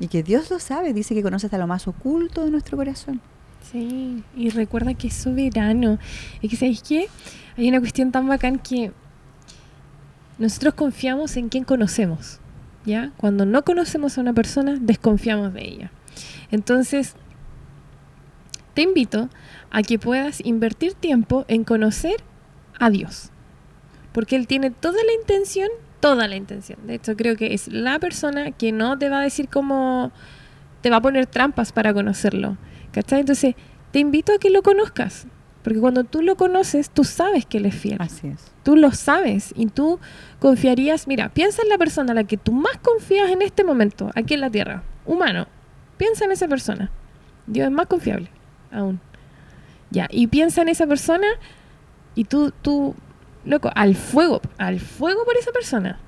Y 0.00 0.08
que 0.08 0.22
Dios 0.22 0.50
lo 0.50 0.58
sabe, 0.60 0.94
dice 0.94 1.14
que 1.14 1.22
conoce 1.22 1.46
hasta 1.46 1.58
lo 1.58 1.66
más 1.66 1.86
oculto 1.88 2.44
de 2.44 2.50
nuestro 2.50 2.78
corazón. 2.78 3.20
Sí, 3.62 4.22
y 4.36 4.50
recuerda 4.50 4.94
que 4.94 5.08
es 5.08 5.14
soberano. 5.14 5.98
Y 6.40 6.48
que, 6.48 6.56
¿sabéis 6.56 6.82
qué? 6.82 7.08
Hay 7.56 7.68
una 7.68 7.80
cuestión 7.80 8.12
tan 8.12 8.28
bacán 8.28 8.58
que 8.58 8.92
nosotros 10.38 10.74
confiamos 10.74 11.36
en 11.36 11.48
quien 11.48 11.64
conocemos, 11.64 12.38
¿ya? 12.86 13.10
Cuando 13.16 13.44
no 13.44 13.64
conocemos 13.64 14.16
a 14.16 14.20
una 14.20 14.32
persona, 14.32 14.76
desconfiamos 14.80 15.52
de 15.52 15.66
ella. 15.66 15.90
Entonces, 16.50 17.14
te 18.74 18.82
invito 18.82 19.28
a 19.70 19.82
que 19.82 19.98
puedas 19.98 20.40
invertir 20.44 20.94
tiempo 20.94 21.44
en 21.48 21.64
conocer 21.64 22.16
a 22.78 22.90
Dios. 22.90 23.30
Porque 24.12 24.36
Él 24.36 24.46
tiene 24.46 24.70
toda 24.70 24.98
la 25.04 25.12
intención, 25.20 25.68
toda 26.00 26.28
la 26.28 26.36
intención. 26.36 26.78
De 26.86 26.94
hecho, 26.94 27.16
creo 27.16 27.36
que 27.36 27.54
es 27.54 27.68
la 27.68 27.98
persona 27.98 28.52
que 28.52 28.72
no 28.72 28.96
te 28.96 29.08
va 29.08 29.18
a 29.20 29.24
decir 29.24 29.48
cómo 29.48 30.12
te 30.80 30.90
va 30.90 30.98
a 30.98 31.02
poner 31.02 31.26
trampas 31.26 31.72
para 31.72 31.92
conocerlo. 31.92 32.56
¿Cachai? 32.92 33.20
Entonces, 33.20 33.54
te 33.92 33.98
invito 33.98 34.32
a 34.32 34.38
que 34.38 34.50
lo 34.50 34.62
conozcas. 34.62 35.26
Porque 35.62 35.80
cuando 35.80 36.04
tú 36.04 36.22
lo 36.22 36.36
conoces, 36.36 36.88
tú 36.88 37.04
sabes 37.04 37.44
que 37.44 37.58
Él 37.58 37.66
es 37.66 37.74
fiel. 37.74 37.96
Así 38.00 38.28
es. 38.28 38.52
Tú 38.62 38.76
lo 38.76 38.92
sabes 38.92 39.52
y 39.56 39.66
tú 39.66 39.98
confiarías. 40.38 41.06
Mira, 41.08 41.28
piensa 41.30 41.62
en 41.62 41.68
la 41.68 41.76
persona 41.78 42.12
a 42.12 42.14
la 42.14 42.24
que 42.24 42.36
tú 42.36 42.52
más 42.52 42.78
confías 42.78 43.28
en 43.30 43.42
este 43.42 43.64
momento, 43.64 44.10
aquí 44.14 44.34
en 44.34 44.40
la 44.40 44.50
tierra, 44.50 44.82
humano. 45.04 45.46
Piensa 45.96 46.24
en 46.24 46.32
esa 46.32 46.48
persona. 46.48 46.90
Dios 47.46 47.66
es 47.66 47.72
más 47.72 47.86
confiable, 47.86 48.30
aún. 48.72 49.00
Ya, 49.90 50.06
y 50.10 50.26
piensa 50.28 50.62
en 50.62 50.68
esa 50.68 50.86
persona 50.86 51.26
y 52.14 52.24
tú, 52.24 52.52
tú, 52.62 52.94
loco, 53.44 53.70
al 53.74 53.94
fuego, 53.96 54.40
al 54.58 54.80
fuego 54.80 55.24
por 55.24 55.36
esa 55.36 55.50
persona. 55.50 55.98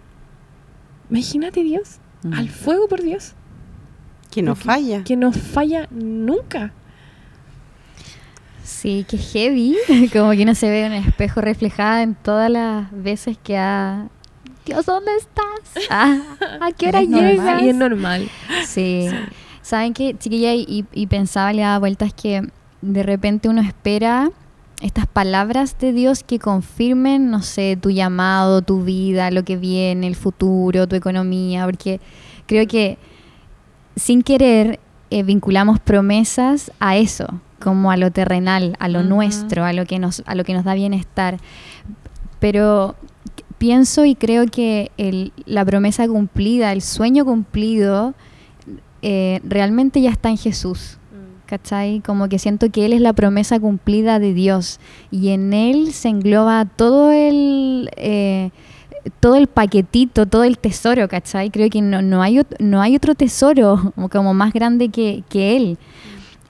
Imagínate 1.10 1.62
Dios, 1.62 1.98
Mm. 2.22 2.34
al 2.34 2.48
fuego 2.50 2.86
por 2.88 3.02
Dios, 3.02 3.34
Que 4.30 4.42
no 4.42 4.54
falla. 4.54 5.02
que 5.04 5.16
no 5.16 5.32
falla 5.32 5.88
nunca. 5.90 6.72
Sí, 8.62 9.04
que 9.08 9.18
heavy. 9.18 9.76
Como 10.12 10.30
que 10.32 10.42
uno 10.42 10.54
se 10.54 10.70
ve 10.70 10.86
en 10.86 10.92
el 10.92 11.08
espejo 11.08 11.40
reflejada 11.40 12.02
en 12.02 12.14
todas 12.14 12.50
las 12.50 12.88
veces 12.92 13.36
que 13.42 13.58
ha... 13.58 14.08
Dios, 14.64 14.86
¿dónde 14.86 15.10
estás? 15.16 15.86
Ah, 15.90 16.18
¿A 16.60 16.70
qué 16.72 16.88
hora 16.88 17.00
Es 17.02 17.08
normal. 17.08 17.30
llegas? 17.36 17.62
Y 17.62 17.68
es 17.68 17.74
normal. 17.74 18.28
Sí. 18.66 19.08
¿Saben 19.62 19.92
qué, 19.94 20.16
chiquilla? 20.18 20.54
Y, 20.54 20.84
y 20.92 21.06
pensaba, 21.06 21.52
le 21.52 21.62
daba 21.62 21.78
vueltas 21.78 22.12
que 22.14 22.42
de 22.82 23.02
repente 23.02 23.48
uno 23.48 23.60
espera 23.62 24.30
estas 24.80 25.06
palabras 25.06 25.76
de 25.78 25.92
Dios 25.92 26.22
que 26.22 26.38
confirmen, 26.38 27.30
no 27.30 27.42
sé, 27.42 27.76
tu 27.80 27.90
llamado, 27.90 28.62
tu 28.62 28.82
vida, 28.84 29.30
lo 29.30 29.44
que 29.44 29.56
viene, 29.56 30.06
el 30.06 30.16
futuro, 30.16 30.86
tu 30.86 30.96
economía, 30.96 31.64
porque 31.66 32.00
creo 32.46 32.66
que 32.66 32.96
sin 34.00 34.22
querer 34.22 34.80
eh, 35.10 35.22
vinculamos 35.24 35.78
promesas 35.80 36.70
a 36.80 36.96
eso, 36.96 37.26
como 37.62 37.90
a 37.90 37.96
lo 37.96 38.10
terrenal, 38.10 38.76
a 38.78 38.88
lo 38.88 39.02
nuestro, 39.02 39.64
a 39.64 39.72
lo 39.72 39.84
que 39.84 39.98
nos, 39.98 40.22
a 40.24 40.34
lo 40.34 40.44
que 40.44 40.54
nos 40.54 40.64
da 40.64 40.74
bienestar. 40.74 41.36
Pero 42.38 42.94
pienso 43.58 44.04
y 44.04 44.14
creo 44.14 44.46
que 44.46 44.90
el- 44.96 45.32
la 45.46 45.64
promesa 45.64 46.06
cumplida, 46.08 46.72
el 46.72 46.80
sueño 46.80 47.24
cumplido, 47.24 48.14
eh, 49.02 49.40
realmente 49.44 50.00
ya 50.00 50.10
está 50.10 50.30
en 50.30 50.38
Jesús. 50.38 50.96
¿Cachai? 51.46 51.98
Como 52.06 52.28
que 52.28 52.38
siento 52.38 52.70
que 52.70 52.86
Él 52.86 52.92
es 52.92 53.00
la 53.00 53.12
promesa 53.12 53.58
cumplida 53.58 54.20
de 54.20 54.32
Dios 54.34 54.78
y 55.10 55.30
en 55.30 55.52
Él 55.52 55.92
se 55.92 56.08
engloba 56.08 56.64
todo 56.64 57.10
el, 57.10 57.90
eh, 57.96 58.50
todo 59.20 59.36
el 59.36 59.46
paquetito, 59.46 60.26
todo 60.26 60.44
el 60.44 60.58
tesoro, 60.58 61.08
¿cachai? 61.08 61.50
Creo 61.50 61.68
que 61.70 61.80
no, 61.82 62.02
no, 62.02 62.22
hay, 62.22 62.40
no 62.58 62.80
hay 62.82 62.96
otro 62.96 63.14
tesoro 63.14 63.92
como 64.12 64.34
más 64.34 64.52
grande 64.52 64.88
que, 64.88 65.22
que 65.28 65.56
Él. 65.56 65.78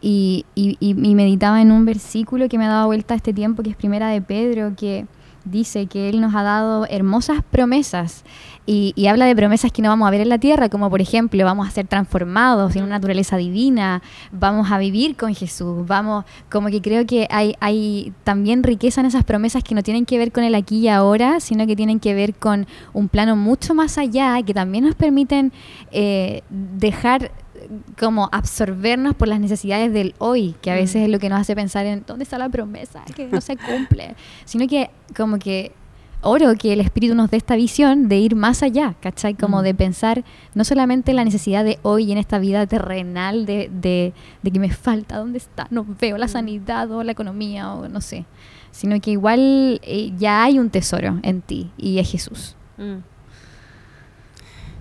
Y, 0.03 0.47
y, 0.55 0.77
y- 0.81 0.91
y 1.11 1.15
meditaba 1.15 1.61
en 1.61 1.71
un 1.71 1.85
versículo 1.85 2.49
que 2.49 2.57
me 2.57 2.65
ha 2.65 2.69
dado 2.69 2.87
vuelta 2.87 3.15
este 3.15 3.33
tiempo, 3.35 3.63
que 3.63 3.71
es 3.71 3.77
Primera 3.77 4.09
de 4.09 4.23
Pedro, 4.23 4.73
que 4.77 5.07
dice 5.45 5.87
que 5.87 6.09
Él 6.09 6.21
nos 6.21 6.35
ha 6.35 6.43
dado 6.43 6.87
hermosas 6.89 7.43
promesas 7.51 8.25
y, 8.67 9.07
habla 9.09 9.27
de 9.27 9.35
promesas 9.35 9.73
que 9.73 9.83
no 9.83 9.89
vamos 9.89 10.07
a 10.07 10.13
ver 10.13 10.21
en 10.21 10.29
la 10.29 10.39
tierra, 10.39 10.69
como 10.69 10.89
por 10.91 11.01
ejemplo 11.01 11.45
vamos 11.45 11.67
a 11.67 11.73
ser 11.73 11.89
transformados 11.89 12.77
en 12.77 12.85
una 12.85 12.97
naturaleza 12.97 13.37
divina, 13.37 14.01
vamos 14.31 14.71
a 14.71 14.79
vivir 14.79 15.17
con 15.17 15.35
Jesús, 15.35 15.85
vamos, 15.87 16.25
como 16.49 16.69
que 16.69 16.81
creo 16.81 17.05
que 17.05 17.27
hay, 17.31 17.57
hay 17.59 18.13
también 18.23 18.63
riqueza 18.63 19.01
en 19.01 19.09
esas 19.09 19.25
promesas 19.25 19.65
que 19.65 19.75
no 19.75 19.83
tienen 19.83 20.07
que 20.07 20.19
ver 20.19 20.31
con 20.31 20.45
el 20.45 20.55
aquí 20.55 20.79
y 20.79 20.89
ahora, 20.89 21.41
sino 21.41 21.67
que 21.67 21.75
tienen 21.75 21.99
que 21.99 22.15
ver 22.15 22.35
con 22.35 22.69
un 22.93 23.09
plano 23.09 23.35
mucho 23.35 23.75
más 23.75 23.99
allá, 23.99 24.41
que 24.43 24.55
también 24.55 24.85
nos 24.85 24.95
permiten 24.95 25.53
eh, 25.91 26.43
dejar 26.49 27.33
como 27.99 28.29
absorbernos 28.33 29.15
por 29.15 29.29
las 29.29 29.41
necesidades 29.41 29.93
del 29.93 30.15
hoy, 30.19 30.55
que 30.63 30.71
a 30.71 30.75
veces 30.75 31.03
Mm. 31.03 31.05
es 31.05 31.11
lo 31.11 31.19
que 31.19 31.29
nos 31.29 31.41
hace 31.41 31.55
pensar 31.55 31.87
en 31.87 32.05
dónde 32.07 32.25
está 32.25 32.39
la 32.39 32.49
promesa, 32.49 33.03
que 33.15 33.27
no 33.29 33.41
se 33.41 33.57
cumple, 33.57 34.15
sino 34.45 34.67
que 34.67 34.91
como 35.17 35.39
que 35.39 35.73
oro 36.23 36.55
que 36.57 36.73
el 36.75 36.81
Espíritu 36.81 37.15
nos 37.15 37.31
dé 37.31 37.39
esta 37.39 37.57
visión 37.57 38.09
de 38.09 38.19
ir 38.19 38.37
más 38.37 38.63
allá, 38.63 38.95
¿cachai? 39.01 39.35
Como 39.35 39.61
Mm. 39.61 39.65
de 39.65 39.75
pensar 39.75 40.25
no 40.55 40.65
solamente 40.65 41.13
en 41.13 41.17
la 41.17 41.25
necesidad 41.25 41.65
de 41.65 41.79
hoy 41.83 42.05
y 42.05 42.13
en 42.13 42.19
esta 42.19 42.39
vida 42.39 42.67
terrenal 42.67 43.47
de, 43.47 43.71
de, 43.73 44.13
de 44.43 44.51
que 44.51 44.59
me 44.61 44.71
falta, 44.71 45.17
¿dónde 45.17 45.39
está? 45.39 45.67
No 45.71 45.87
veo 45.99 46.19
la 46.19 46.27
Mm. 46.27 46.29
sanidad 46.29 46.91
o 46.91 47.03
la 47.05 47.13
economía 47.13 47.73
o 47.73 47.89
no 47.89 48.01
sé, 48.03 48.27
sino 48.71 49.01
que 49.01 49.13
igual 49.13 49.81
eh, 49.83 50.13
ya 50.19 50.45
hay 50.45 50.59
un 50.59 50.69
tesoro 50.69 51.19
en 51.23 51.41
ti 51.41 51.71
y 51.79 51.99
es 52.01 52.11
Jesús. 52.11 52.55
Mm. 52.77 52.97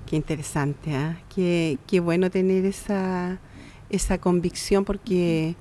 Qué 0.10 0.16
interesante, 0.16 0.96
¿ah? 0.96 1.22
qué, 1.34 1.78
qué 1.86 2.00
bueno 2.00 2.32
tener 2.32 2.66
esa, 2.66 3.38
esa 3.92 4.18
convicción 4.18 4.84
porque 4.84 5.56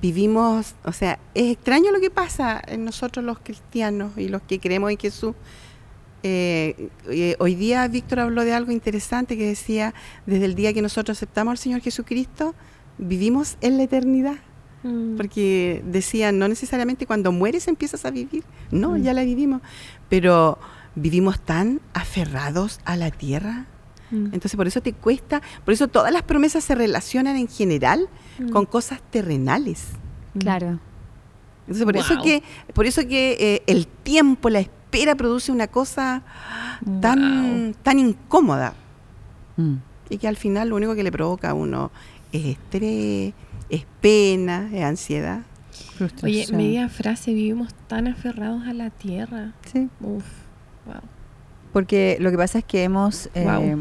vivimos, 0.00 0.76
o 0.84 0.92
sea, 0.92 1.18
es 1.34 1.50
extraño 1.52 1.90
lo 1.90 1.98
que 2.00 2.08
pasa 2.08 2.62
en 2.68 2.84
nosotros 2.84 3.24
los 3.24 3.40
cristianos 3.40 4.12
y 4.16 4.28
los 4.28 4.42
que 4.42 4.60
creemos 4.60 4.92
en 4.92 4.98
Jesús. 4.98 5.34
Eh, 6.22 6.88
eh, 7.08 7.34
hoy 7.40 7.54
día 7.56 7.88
Víctor 7.88 8.20
habló 8.20 8.44
de 8.44 8.52
algo 8.52 8.70
interesante 8.70 9.36
que 9.36 9.46
decía, 9.46 9.92
desde 10.24 10.44
el 10.44 10.54
día 10.54 10.72
que 10.72 10.82
nosotros 10.82 11.18
aceptamos 11.18 11.50
al 11.50 11.58
Señor 11.58 11.80
Jesucristo, 11.80 12.54
vivimos 12.96 13.56
en 13.60 13.76
la 13.76 13.82
eternidad. 13.82 14.36
Mm. 14.84 15.16
Porque 15.16 15.82
decían, 15.84 16.38
no 16.38 16.46
necesariamente 16.46 17.06
cuando 17.06 17.32
mueres 17.32 17.66
empiezas 17.66 18.04
a 18.04 18.10
vivir. 18.10 18.44
No, 18.70 18.90
Mm. 18.92 19.02
ya 19.02 19.14
la 19.14 19.24
vivimos. 19.24 19.62
Pero 20.08 20.58
vivimos 20.94 21.40
tan 21.40 21.80
aferrados 21.92 22.80
a 22.84 22.96
la 22.96 23.10
tierra. 23.10 23.66
Mm. 24.10 24.26
Entonces 24.26 24.56
por 24.56 24.66
eso 24.66 24.80
te 24.80 24.92
cuesta, 24.92 25.40
por 25.64 25.72
eso 25.74 25.88
todas 25.88 26.12
las 26.12 26.22
promesas 26.22 26.64
se 26.64 26.74
relacionan 26.74 27.36
en 27.36 27.48
general 27.48 28.08
Mm. 28.38 28.48
con 28.50 28.64
cosas 28.66 29.00
terrenales. 29.10 29.88
Mm. 30.34 30.38
Claro. 30.38 30.78
Entonces, 31.66 31.84
por 31.84 31.96
eso 31.96 32.20
que, 32.22 32.42
por 32.74 32.86
eso 32.86 33.06
que 33.06 33.36
eh, 33.38 33.62
el 33.68 33.86
tiempo, 33.86 34.48
la 34.50 34.58
espera 34.60 35.14
produce 35.14 35.52
una 35.52 35.68
cosa 35.68 36.22
tan, 37.00 37.74
tan 37.82 37.98
incómoda 38.00 38.74
Mm. 39.56 39.74
y 40.08 40.18
que 40.18 40.26
al 40.26 40.36
final 40.36 40.70
lo 40.70 40.76
único 40.76 40.94
que 40.96 41.02
le 41.04 41.12
provoca 41.12 41.50
a 41.50 41.54
uno 41.54 41.92
es 42.32 42.44
estrés, 42.46 43.34
es 43.68 43.86
pena, 44.00 44.68
es 44.72 44.82
ansiedad. 44.82 45.42
Oye, 46.22 46.46
media 46.52 46.88
frase, 46.88 47.32
vivimos 47.34 47.72
tan 47.86 48.08
aferrados 48.08 48.66
a 48.66 48.72
la 48.72 48.90
tierra. 48.90 49.52
Sí, 49.70 49.88
Uf, 50.00 50.24
wow. 50.86 50.94
porque 51.72 52.16
lo 52.20 52.30
que 52.30 52.36
pasa 52.38 52.58
es 52.58 52.64
que 52.64 52.82
hemos 52.82 53.28
eh. 53.34 53.76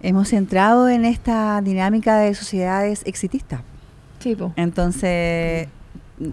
Hemos 0.00 0.32
entrado 0.32 0.88
en 0.88 1.04
esta 1.04 1.60
dinámica 1.62 2.16
de 2.18 2.34
sociedades 2.34 3.02
exitistas. 3.06 3.60
Sí. 4.20 4.36
Entonces, 4.56 5.68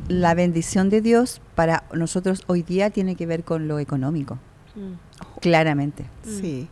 la 0.08 0.34
bendición 0.34 0.90
de 0.90 1.02
Dios 1.02 1.42
para 1.56 1.84
nosotros 1.94 2.44
hoy 2.48 2.64
día 2.64 2.90
tiene 2.90 3.16
que 3.16 3.26
ver 3.26 3.44
con 3.44 3.68
lo 3.68 3.80
económico, 3.80 4.38
Mm, 4.76 4.94
claramente. 5.42 6.04
Mm. 6.26 6.30
Sí. 6.40 6.68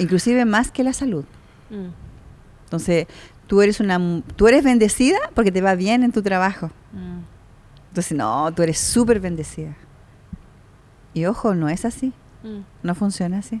Inclusive 0.00 0.44
más 0.44 0.70
que 0.72 0.82
la 0.82 0.92
salud. 0.92 1.24
mm, 1.70 1.86
Entonces, 2.64 3.06
tú 3.46 3.62
eres 3.62 3.78
una 3.80 3.98
tú 4.36 4.48
eres 4.48 4.64
bendecida 4.64 5.18
porque 5.34 5.52
te 5.52 5.60
va 5.60 5.74
bien 5.76 6.02
en 6.02 6.10
tu 6.12 6.22
trabajo. 6.22 6.70
mm. 6.92 7.18
Entonces, 7.90 8.16
no, 8.18 8.52
tú 8.52 8.62
eres 8.62 8.78
súper 8.78 9.20
bendecida. 9.20 9.74
Y 11.14 11.24
ojo, 11.26 11.54
no 11.54 11.68
es 11.68 11.84
así. 11.84 12.12
Mm, 12.42 12.60
No 12.82 12.94
funciona 12.94 13.38
así. 13.38 13.60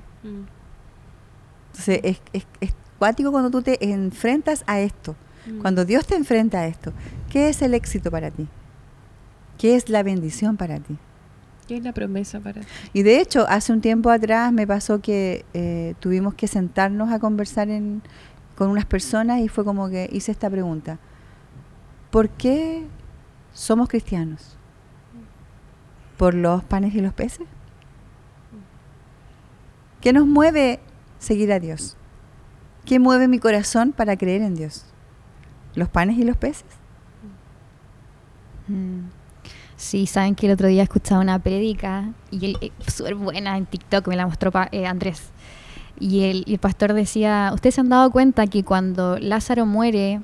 Entonces, 1.78 2.00
es, 2.02 2.20
es, 2.32 2.46
es 2.60 2.74
cuático 2.98 3.30
cuando 3.30 3.50
tú 3.50 3.62
te 3.62 3.90
enfrentas 3.92 4.64
a 4.66 4.80
esto. 4.80 5.14
mm. 5.46 5.60
Cuando 5.60 5.84
Dios 5.84 6.06
te 6.06 6.16
enfrenta 6.16 6.60
a 6.60 6.66
esto, 6.66 6.92
¿qué 7.30 7.48
es 7.48 7.62
el 7.62 7.74
éxito 7.74 8.10
para 8.10 8.30
ti? 8.30 8.48
¿Qué 9.58 9.76
es 9.76 9.88
la 9.88 10.02
bendición 10.02 10.56
para 10.56 10.78
ti? 10.80 10.96
¿Qué 11.66 11.76
es 11.76 11.84
la 11.84 11.92
promesa 11.92 12.40
para 12.40 12.60
ti? 12.62 12.66
Y 12.92 13.02
de 13.02 13.20
hecho, 13.20 13.46
hace 13.48 13.72
un 13.72 13.80
tiempo 13.80 14.10
atrás 14.10 14.52
me 14.52 14.66
pasó 14.66 15.00
que 15.00 15.44
eh, 15.54 15.94
tuvimos 16.00 16.34
que 16.34 16.46
sentarnos 16.48 17.10
a 17.12 17.18
conversar 17.18 17.68
en- 17.68 18.02
con 18.56 18.70
unas 18.70 18.86
personas 18.86 19.40
y 19.40 19.48
fue 19.48 19.64
como 19.64 19.88
que 19.88 20.08
hice 20.12 20.32
esta 20.32 20.48
pregunta. 20.50 20.98
¿Por 22.10 22.28
qué 22.30 22.86
somos 23.52 23.88
cristianos? 23.88 24.56
¿Por 26.16 26.34
los 26.34 26.64
panes 26.64 26.94
y 26.94 27.00
los 27.00 27.12
peces? 27.12 27.46
¿Qué 30.00 30.12
nos 30.12 30.26
mueve 30.26 30.80
seguir 31.18 31.52
a 31.52 31.60
Dios? 31.60 31.96
¿Qué 32.84 32.98
mueve 32.98 33.28
mi 33.28 33.38
corazón 33.38 33.92
para 33.92 34.16
creer 34.16 34.42
en 34.42 34.54
Dios? 34.54 34.84
¿Los 35.74 35.88
panes 35.88 36.18
y 36.18 36.24
los 36.24 36.36
peces? 36.36 36.64
Mm. 38.68 39.08
Sí, 39.76 40.06
saben 40.06 40.34
que 40.34 40.46
el 40.46 40.52
otro 40.52 40.66
día 40.66 40.82
escuchaba 40.82 41.20
una 41.20 41.38
prédica 41.38 42.12
y 42.30 42.46
él, 42.46 42.58
eh, 42.60 42.72
súper 42.86 43.14
buena 43.14 43.56
en 43.56 43.66
TikTok, 43.66 44.08
me 44.08 44.16
la 44.16 44.26
mostró 44.26 44.50
eh, 44.72 44.86
Andrés. 44.86 45.30
Y 46.00 46.24
el, 46.24 46.44
el 46.46 46.58
pastor 46.58 46.94
decía, 46.94 47.50
ustedes 47.54 47.76
se 47.76 47.80
han 47.80 47.88
dado 47.88 48.10
cuenta 48.10 48.46
que 48.46 48.64
cuando 48.64 49.18
Lázaro 49.18 49.66
muere, 49.66 50.20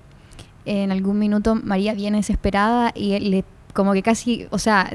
en 0.64 0.90
algún 0.90 1.18
minuto 1.18 1.54
María 1.54 1.94
viene 1.94 2.18
desesperada 2.18 2.92
y 2.94 3.12
él 3.12 3.30
le, 3.30 3.44
como 3.72 3.92
que 3.92 4.02
casi, 4.02 4.46
o 4.50 4.58
sea, 4.58 4.90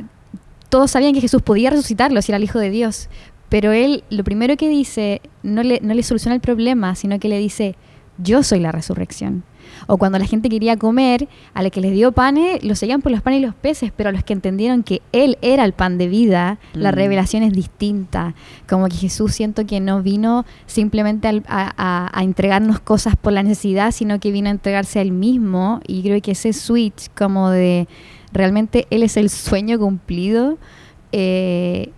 todos 0.70 0.92
sabían 0.92 1.14
que 1.14 1.22
Jesús 1.22 1.42
podía 1.42 1.70
resucitarlo 1.70 2.22
si 2.22 2.32
era 2.32 2.38
el 2.38 2.44
Hijo 2.44 2.60
de 2.60 2.70
Dios. 2.70 3.10
Pero 3.50 3.72
él 3.72 4.04
lo 4.10 4.24
primero 4.24 4.56
que 4.58 4.70
dice 4.70 5.22
no 5.44 5.64
le, 5.64 5.80
no 5.82 5.94
le 5.94 6.04
soluciona 6.04 6.36
el 6.36 6.42
problema, 6.42 6.96
sino 6.96 7.20
que 7.20 7.30
le 7.30 7.38
dice, 7.40 7.76
yo 8.18 8.44
soy 8.44 8.60
la 8.60 8.72
resurrección. 8.72 9.44
O 9.88 9.98
cuando 9.98 10.18
la 10.20 10.26
gente 10.26 10.50
quería 10.50 10.78
comer, 10.78 11.28
a 11.54 11.62
la 11.64 11.70
que 11.70 11.80
les 11.80 11.94
dio 11.94 12.12
panes, 12.12 12.64
lo 12.64 12.76
seguían 12.76 13.02
por 13.02 13.12
los 13.12 13.22
panes 13.22 13.40
y 13.40 13.46
los 13.46 13.54
peces, 13.56 13.92
pero 13.96 14.10
a 14.10 14.12
los 14.12 14.24
que 14.24 14.34
entendieron 14.34 14.84
que 14.84 15.02
Él 15.12 15.38
era 15.42 15.64
el 15.64 15.74
pan 15.74 15.98
de 15.98 16.08
vida, 16.08 16.60
la 16.74 16.92
Mm. 16.92 16.96
revelación 16.96 17.44
es 17.44 17.54
distinta. 17.54 18.34
Como 18.68 18.88
que 18.88 18.96
Jesús 18.98 19.34
siento 19.34 19.66
que 19.66 19.80
no 19.80 20.02
vino 20.02 20.46
simplemente 20.66 21.28
a, 21.28 21.42
a- 21.48 22.10
a 22.14 22.24
entregarnos 22.24 22.80
cosas 22.80 23.16
por 23.16 23.32
la 23.32 23.44
necesidad, 23.44 23.92
sino 23.92 24.20
que 24.20 24.32
vino 24.32 24.50
a 24.50 24.52
entregarse 24.52 25.00
a 25.00 25.02
Él 25.04 25.12
mismo. 25.12 25.80
Y 25.88 26.02
creo 26.02 26.20
que 26.22 26.32
ese 26.32 26.52
switch 26.52 27.10
como 27.16 27.50
de 27.52 27.88
realmente 28.34 28.86
Él 28.90 29.04
es 29.04 29.18
el 29.18 29.30
sueño 29.30 29.78
cumplido, 29.80 30.58
eh, 31.12 31.92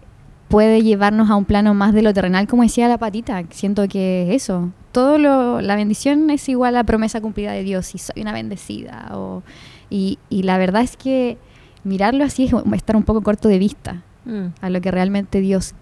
puede 0.51 0.83
llevarnos 0.83 1.29
a 1.29 1.35
un 1.35 1.45
plano 1.45 1.73
más 1.73 1.93
de 1.93 2.01
lo 2.01 2.13
terrenal, 2.13 2.45
como 2.47 2.63
decía 2.63 2.87
la 2.87 2.97
patita. 2.97 3.43
Siento 3.49 3.87
que 3.87 4.35
eso, 4.35 4.69
todo 4.91 5.17
lo, 5.17 5.61
la 5.61 5.75
bendición 5.75 6.29
es 6.29 6.47
igual 6.49 6.75
a 6.75 6.79
la 6.79 6.83
promesa 6.83 7.21
cumplida 7.21 7.51
de 7.53 7.63
Dios 7.63 7.95
y 7.95 7.97
soy 7.97 8.21
una 8.21 8.33
bendecida. 8.33 9.09
O, 9.13 9.41
y, 9.89 10.19
y 10.29 10.43
la 10.43 10.57
verdad 10.57 10.81
es 10.81 10.97
que 10.97 11.37
mirarlo 11.83 12.23
así 12.23 12.43
es 12.45 12.53
estar 12.73 12.95
un 12.95 13.03
poco 13.03 13.21
corto 13.21 13.47
de 13.47 13.57
vista 13.59 14.03
Mm, 14.23 14.49
a 14.61 14.69
lo 14.69 14.79
que 14.81 14.91
realmente 14.91 15.41
Dios 15.41 15.73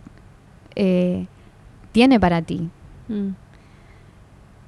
eh, 0.76 1.28
tiene 1.92 2.22
para 2.22 2.42
ti. 2.42 2.70
mm. 3.10 3.30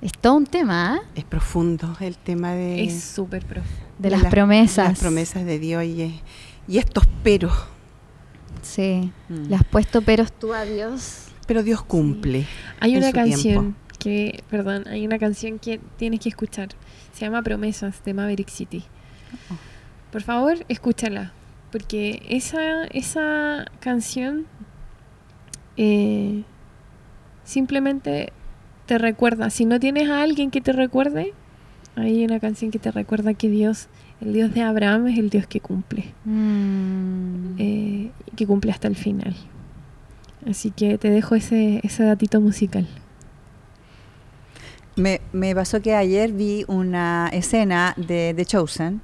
Es 0.01 0.11
todo 0.19 0.33
un 0.35 0.45
tema 0.45 0.95
¿ah? 0.95 0.99
Es 1.15 1.23
profundo 1.23 1.95
el 2.01 2.17
tema 2.17 2.51
de, 2.51 2.83
Es 2.83 3.01
súper 3.01 3.45
profundo. 3.45 3.79
de, 3.99 4.09
de 4.09 4.17
las, 4.17 4.25
promesas. 4.25 4.89
las 4.89 4.99
promesas 4.99 5.45
de 5.45 5.57
Dios 5.59 5.83
y, 5.85 6.19
y 6.67 6.77
estos 6.79 7.05
peros. 7.23 7.53
Sí, 8.61 9.11
Mm. 9.29 9.49
le 9.49 9.55
has 9.55 9.63
puesto 9.65 10.01
peros 10.01 10.31
tú 10.31 10.53
a 10.53 10.63
Dios. 10.65 11.27
Pero 11.47 11.63
Dios 11.63 11.81
cumple. 11.83 12.45
Hay 12.79 12.95
una 12.95 13.11
canción 13.11 13.41
tiempo. 13.41 13.77
que, 13.99 14.43
perdón, 14.49 14.87
hay 14.87 15.05
una 15.05 15.19
canción 15.19 15.59
que 15.59 15.79
tienes 15.97 16.19
que 16.19 16.29
escuchar. 16.29 16.69
Se 17.13 17.25
llama 17.25 17.41
Promesas 17.41 18.03
de 18.03 18.13
Maverick 18.13 18.49
City. 18.49 18.83
Por 20.11 20.21
favor, 20.21 20.65
escúchala. 20.69 21.33
Porque 21.71 22.21
esa, 22.29 22.83
esa 22.85 23.65
canción 23.79 24.45
eh, 25.77 26.43
simplemente 27.43 28.31
te 28.85 28.97
recuerda. 28.97 29.49
Si 29.49 29.65
no 29.65 29.79
tienes 29.79 30.09
a 30.09 30.21
alguien 30.21 30.51
que 30.51 30.61
te 30.61 30.73
recuerde, 30.73 31.33
hay 31.95 32.23
una 32.25 32.39
canción 32.39 32.71
que 32.71 32.79
te 32.79 32.91
recuerda 32.91 33.33
que 33.33 33.49
Dios, 33.49 33.87
el 34.21 34.33
Dios 34.33 34.53
de 34.53 34.61
Abraham, 34.61 35.07
es 35.07 35.17
el 35.17 35.29
Dios 35.29 35.47
que 35.47 35.59
cumple. 35.59 36.13
Mm. 36.25 37.55
eh, 37.57 38.11
y 38.25 38.35
que 38.35 38.47
cumple 38.47 38.71
hasta 38.71 38.87
el 38.87 38.95
final. 38.95 39.35
Así 40.47 40.71
que 40.71 40.97
te 40.97 41.09
dejo 41.09 41.35
ese, 41.35 41.81
ese 41.83 42.03
datito 42.03 42.41
musical. 42.41 42.87
Me, 44.95 45.21
me 45.31 45.55
pasó 45.55 45.81
que 45.81 45.95
ayer 45.95 46.31
vi 46.31 46.65
una 46.67 47.29
escena 47.31 47.93
de 47.97 48.33
The 48.35 48.45
Chosen 48.45 49.01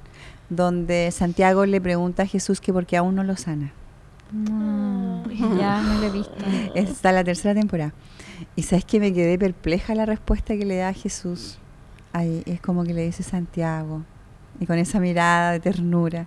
donde 0.50 1.10
Santiago 1.10 1.66
le 1.66 1.80
pregunta 1.80 2.22
a 2.22 2.26
Jesús 2.26 2.60
que 2.60 2.72
por 2.72 2.86
qué 2.86 2.96
aún 2.96 3.14
no 3.14 3.24
lo 3.24 3.36
sana. 3.36 3.72
Mm, 4.32 5.28
ya 5.58 5.82
no 5.82 6.00
lo 6.00 6.06
he 6.06 6.10
visto. 6.10 6.34
Está 6.74 7.12
la 7.12 7.24
tercera 7.24 7.58
temporada. 7.58 7.92
Y 8.56 8.62
sabes 8.62 8.84
que 8.84 9.00
me 9.00 9.12
quedé 9.12 9.38
perpleja 9.38 9.94
la 9.94 10.06
respuesta 10.06 10.56
que 10.56 10.64
le 10.64 10.76
da 10.76 10.92
Jesús. 10.92 11.58
Ahí 12.12 12.42
es 12.46 12.60
como 12.60 12.84
que 12.84 12.94
le 12.94 13.04
dice 13.04 13.22
Santiago. 13.22 14.02
Y 14.60 14.66
con 14.66 14.78
esa 14.78 15.00
mirada 15.00 15.52
de 15.52 15.60
ternura. 15.60 16.26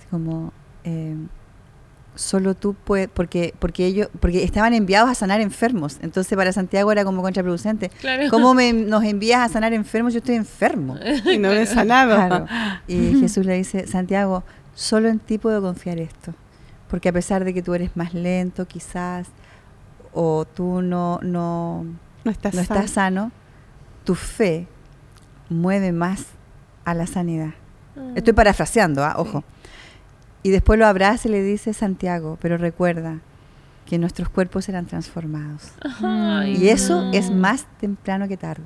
Es 0.00 0.06
como 0.10 0.52
eh, 0.84 1.16
solo 2.14 2.54
tú 2.54 2.74
puedes, 2.74 3.08
porque, 3.08 3.54
porque 3.58 3.86
ellos, 3.86 4.08
porque 4.20 4.44
estaban 4.44 4.74
enviados 4.74 5.10
a 5.10 5.14
sanar 5.14 5.40
enfermos. 5.40 5.98
Entonces 6.02 6.36
para 6.36 6.52
Santiago 6.52 6.92
era 6.92 7.04
como 7.04 7.22
contraproducente. 7.22 7.90
Claro. 8.00 8.24
¿Cómo 8.30 8.54
me, 8.54 8.72
nos 8.72 9.04
envías 9.04 9.40
a 9.40 9.52
sanar 9.52 9.72
enfermos? 9.72 10.12
Yo 10.12 10.18
estoy 10.18 10.36
enfermo. 10.36 10.96
Y 11.24 11.38
no 11.38 11.50
he 11.50 11.66
sanado. 11.66 12.14
Claro. 12.14 12.46
Y 12.86 13.14
Jesús 13.20 13.44
le 13.46 13.54
dice, 13.54 13.86
Santiago, 13.86 14.44
solo 14.74 15.08
en 15.08 15.18
ti 15.18 15.38
puedo 15.38 15.60
confiar 15.62 15.98
esto. 15.98 16.34
Porque 16.88 17.08
a 17.08 17.12
pesar 17.12 17.44
de 17.44 17.52
que 17.54 17.62
tú 17.62 17.74
eres 17.74 17.96
más 17.96 18.14
lento 18.14 18.66
quizás, 18.66 19.28
o 20.12 20.44
tú 20.44 20.80
no, 20.80 21.18
no, 21.22 21.84
No 22.24 22.30
estás 22.30 22.54
no 22.54 22.60
estás 22.60 22.90
sano, 22.90 23.32
tu 24.04 24.14
fe 24.14 24.68
mueve 25.48 25.92
más 25.92 26.26
a 26.84 26.94
la 26.94 27.06
sanidad. 27.06 27.54
Ah. 27.96 28.12
Estoy 28.14 28.32
parafraseando, 28.32 29.04
¿ah? 29.04 29.14
ojo. 29.18 29.44
Y 30.42 30.50
después 30.50 30.78
lo 30.78 30.86
abraza 30.86 31.28
y 31.28 31.30
le 31.30 31.42
dice 31.42 31.72
Santiago, 31.72 32.38
pero 32.40 32.56
recuerda 32.58 33.20
que 33.86 33.98
nuestros 33.98 34.28
cuerpos 34.28 34.64
serán 34.66 34.86
transformados. 34.86 35.72
Ay, 36.02 36.56
Y 36.56 36.68
eso 36.68 37.02
no. 37.02 37.12
es 37.12 37.30
más 37.30 37.66
temprano 37.80 38.28
que 38.28 38.36
tarde. 38.36 38.64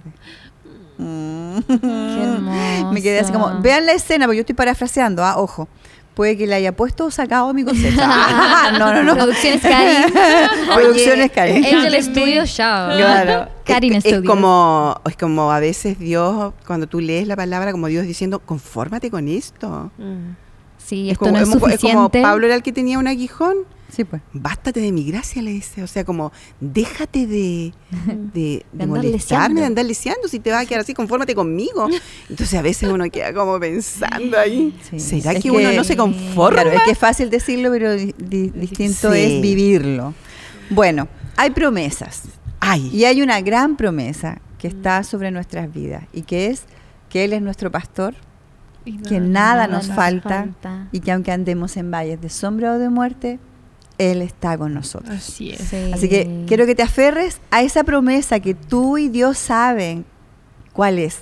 Mm. 0.98 1.58
Qué. 1.66 2.84
Me 2.92 3.02
quedé 3.02 3.20
así 3.20 3.32
como, 3.32 3.60
vean 3.60 3.86
la 3.86 3.92
escena, 3.92 4.26
porque 4.26 4.38
yo 4.38 4.40
estoy 4.40 4.54
parafraseando, 4.56 5.24
ah, 5.24 5.38
ojo. 5.38 5.68
Puede 6.18 6.36
que 6.36 6.48
le 6.48 6.54
haya 6.56 6.74
puesto 6.74 7.04
o 7.06 7.10
sacado 7.12 7.54
mi 7.54 7.62
cosecha. 7.62 8.04
Ah, 8.10 8.72
no, 8.76 8.92
no, 8.92 9.04
no. 9.04 9.14
Producciones 9.14 9.62
Karin. 9.62 10.12
Producciones 10.74 11.30
Karin. 11.30 11.64
Angel 11.64 12.02
Studio 12.02 12.44
Show. 12.44 12.96
Claro. 12.96 13.48
Karin 13.64 13.94
es, 13.94 14.04
es 14.04 14.22
como 14.22 15.00
es 15.08 15.16
como 15.16 15.52
a 15.52 15.60
veces 15.60 15.96
Dios 16.00 16.54
cuando 16.66 16.88
tú 16.88 16.98
lees 17.00 17.28
la 17.28 17.36
palabra 17.36 17.70
como 17.70 17.86
Dios 17.86 18.04
diciendo 18.04 18.40
confórmate 18.40 19.12
con 19.12 19.28
esto. 19.28 19.92
Mm. 19.96 20.34
Sí, 20.76 21.06
Es 21.06 21.12
esto 21.12 21.26
como, 21.26 21.36
no 21.36 21.42
es 21.44 21.48
es 21.48 21.54
como- 21.54 21.66
es 21.68 21.80
como 21.80 21.92
suficiente. 21.92 22.22
Pablo 22.22 22.46
era 22.46 22.56
el 22.56 22.64
que 22.64 22.72
tenía 22.72 22.98
un 22.98 23.06
aguijón 23.06 23.54
Sí, 23.90 24.04
pues. 24.04 24.20
Bástate 24.34 24.80
de 24.80 24.92
mi 24.92 25.04
gracia, 25.04 25.40
le 25.42 25.50
dice. 25.50 25.82
O 25.82 25.86
sea, 25.86 26.04
como, 26.04 26.30
déjate 26.60 27.26
de, 27.26 27.72
de, 28.34 28.64
molestarme, 28.86 29.60
de 29.60 29.66
andar 29.66 29.84
leseando. 29.86 30.28
Si 30.28 30.38
te 30.40 30.50
vas 30.50 30.62
a 30.64 30.66
quedar 30.66 30.82
así, 30.82 30.92
confórmate 30.94 31.34
conmigo. 31.34 31.88
Entonces, 32.28 32.54
a 32.58 32.62
veces 32.62 32.90
uno 32.90 33.04
queda 33.10 33.32
como 33.32 33.58
pensando 33.58 34.38
ahí. 34.38 34.76
Sí. 34.90 35.00
¿Será 35.00 35.32
Es 35.32 35.42
que, 35.42 35.50
uno 35.50 35.72
no 35.72 35.84
se 35.84 35.96
conforma? 35.96 36.62
Claro, 36.62 36.76
es 36.76 36.82
que 36.82 36.90
es 36.92 36.98
fácil 36.98 37.30
decirlo, 37.30 37.70
pero 37.70 37.92
di- 37.94 38.14
di- 38.18 38.50
distinto 38.50 39.12
Sí. 39.12 39.18
es 39.20 39.42
vivirlo. 39.42 40.14
Bueno, 40.70 41.08
hay 41.36 41.50
promesas. 41.50 42.22
Ay, 42.60 42.90
Y 42.92 43.04
hay 43.04 43.22
una 43.22 43.40
gran 43.40 43.76
promesa 43.76 44.40
que 44.58 44.68
está 44.68 45.02
sobre 45.04 45.30
nuestras 45.30 45.72
vidas 45.72 46.04
y 46.12 46.22
que 46.22 46.48
es 46.48 46.64
que 47.08 47.24
Él 47.24 47.32
es 47.32 47.40
nuestro 47.40 47.70
pastor, 47.70 48.14
Y 48.84 48.98
que 48.98 49.18
nada 49.20 49.66
nos 49.66 49.86
nos 49.88 49.96
falta 49.96 50.28
falta. 50.40 50.88
y 50.92 51.00
que 51.00 51.12
aunque 51.12 51.30
andemos 51.32 51.76
en 51.76 51.90
valles 51.90 52.20
de 52.20 52.28
sombra 52.28 52.74
o 52.74 52.78
de 52.78 52.88
muerte, 52.90 53.38
Él 53.98 54.22
está 54.22 54.56
con 54.56 54.74
nosotros. 54.74 55.10
Así 55.16 55.50
es. 55.50 55.60
Sí. 55.60 55.90
Así 55.92 56.08
que 56.08 56.44
quiero 56.46 56.66
que 56.66 56.74
te 56.74 56.82
aferres 56.82 57.40
a 57.50 57.62
esa 57.62 57.84
promesa 57.84 58.40
que 58.40 58.54
tú 58.54 58.96
y 58.98 59.08
Dios 59.08 59.38
saben 59.38 60.04
cuál 60.72 60.98
es. 60.98 61.18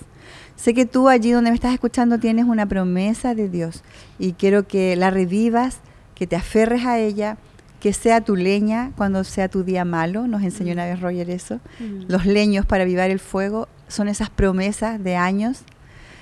Sé 0.56 0.74
que 0.74 0.86
tú 0.86 1.08
allí 1.08 1.32
donde 1.32 1.50
me 1.50 1.54
estás 1.54 1.74
escuchando 1.74 2.18
tienes 2.18 2.44
una 2.46 2.66
promesa 2.66 3.34
de 3.34 3.48
Dios 3.48 3.82
y 4.18 4.32
quiero 4.32 4.66
que 4.66 4.96
la 4.96 5.10
revivas, 5.10 5.80
que 6.14 6.26
te 6.26 6.36
aferres 6.36 6.86
a 6.86 6.98
ella, 6.98 7.36
que 7.80 7.92
sea 7.92 8.22
tu 8.22 8.36
leña 8.36 8.92
cuando 8.96 9.22
sea 9.24 9.48
tu 9.48 9.64
día 9.64 9.84
malo. 9.84 10.26
Nos 10.26 10.42
enseñó 10.42 10.72
una 10.72 10.86
vez 10.86 11.00
Roger 11.00 11.28
eso. 11.30 11.60
Mm. 11.78 12.04
Los 12.08 12.24
leños 12.26 12.64
para 12.66 12.84
avivar 12.84 13.10
el 13.10 13.20
fuego 13.20 13.68
son 13.88 14.08
esas 14.08 14.30
promesas 14.30 15.02
de 15.02 15.16
años 15.16 15.62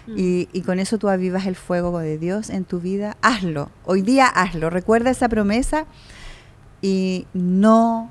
Mm. 0.06 0.18
y, 0.18 0.48
y 0.52 0.60
con 0.62 0.80
eso 0.80 0.98
tú 0.98 1.08
avivas 1.08 1.46
el 1.46 1.56
fuego 1.56 1.98
de 1.98 2.18
Dios 2.18 2.50
en 2.50 2.64
tu 2.64 2.80
vida. 2.80 3.16
Hazlo, 3.22 3.70
hoy 3.84 4.02
día 4.02 4.26
hazlo. 4.26 4.70
Recuerda 4.70 5.10
esa 5.10 5.28
promesa 5.28 5.86
y 6.84 7.26
no 7.32 8.10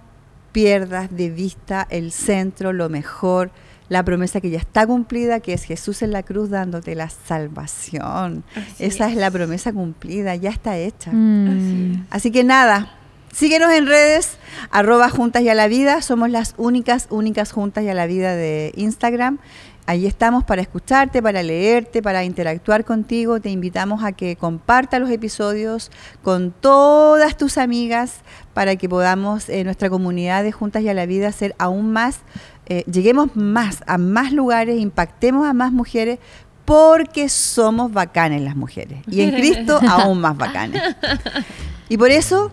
pierdas 0.51 1.15
de 1.15 1.29
vista 1.29 1.86
el 1.91 2.12
centro, 2.12 2.73
lo 2.73 2.89
mejor, 2.89 3.51
la 3.88 4.03
promesa 4.03 4.41
que 4.41 4.49
ya 4.49 4.57
está 4.57 4.88
cumplida, 4.88 5.41
que 5.41 5.53
es 5.53 5.63
Jesús 5.63 6.01
en 6.01 6.12
la 6.12 6.23
cruz 6.23 6.49
dándote 6.49 6.95
la 6.95 7.12
salvación. 7.12 8.43
Así 8.55 8.86
Esa 8.86 9.12
es 9.12 9.15
la 9.15 9.29
promesa 9.29 9.71
cumplida, 9.71 10.36
ya 10.36 10.49
está 10.49 10.75
hecha. 10.79 11.12
Mm. 11.13 12.07
Así 12.09 12.09
Así 12.09 12.31
que 12.31 12.43
nada, 12.43 12.95
síguenos 13.31 13.71
en 13.73 13.86
redes, 13.86 14.38
arroba 14.71 15.09
juntas 15.09 15.43
y 15.43 15.49
a 15.49 15.53
la 15.53 15.67
vida. 15.67 16.01
Somos 16.01 16.31
las 16.31 16.55
únicas, 16.57 17.05
únicas 17.12 17.51
juntas 17.51 17.83
y 17.83 17.89
a 17.89 17.93
la 17.93 18.07
vida 18.07 18.36
de 18.36 18.71
Instagram. 18.75 19.38
Ahí 19.86 20.06
estamos 20.06 20.46
para 20.46 20.62
escucharte, 20.62 21.22
para 21.22 21.43
leerte, 21.43 22.02
para 22.02 22.24
interactuar 22.24 22.86
contigo. 22.86 23.41
Te 23.41 23.50
invitamos 23.50 24.02
a 24.04 24.13
que 24.13 24.38
compartas 24.38 25.02
los 25.02 25.10
episodios 25.10 25.91
con 26.22 26.52
todas 26.52 27.36
tus 27.36 27.58
amigas 27.58 28.22
para 28.54 28.78
que 28.78 28.88
podamos, 28.88 29.50
en 29.50 29.65
nuestra 29.65 29.89
comunidad 29.89 30.43
de 30.43 30.54
Juntas 30.54 30.84
y 30.84 30.89
a 30.89 30.93
la 30.93 31.06
Vida, 31.06 31.32
ser 31.34 31.54
aún 31.60 31.91
más, 31.91 32.19
eh, 32.67 32.86
lleguemos 32.89 33.36
más 33.36 33.84
a 33.86 33.98
más 33.98 34.32
lugares, 34.32 34.80
impactemos 34.80 35.46
a 35.46 35.54
más 35.54 35.74
mujeres, 35.74 36.19
porque 36.63 37.28
somos 37.28 37.91
bacanes 37.91 38.41
las 38.41 38.56
mujeres. 38.56 39.00
Y 39.08 39.19
en 39.19 39.32
Cristo 39.36 39.82
aún 39.86 40.22
más 40.22 40.38
bacanes. 40.38 40.82
Y 41.89 41.98
por 41.98 42.10
eso, 42.10 42.52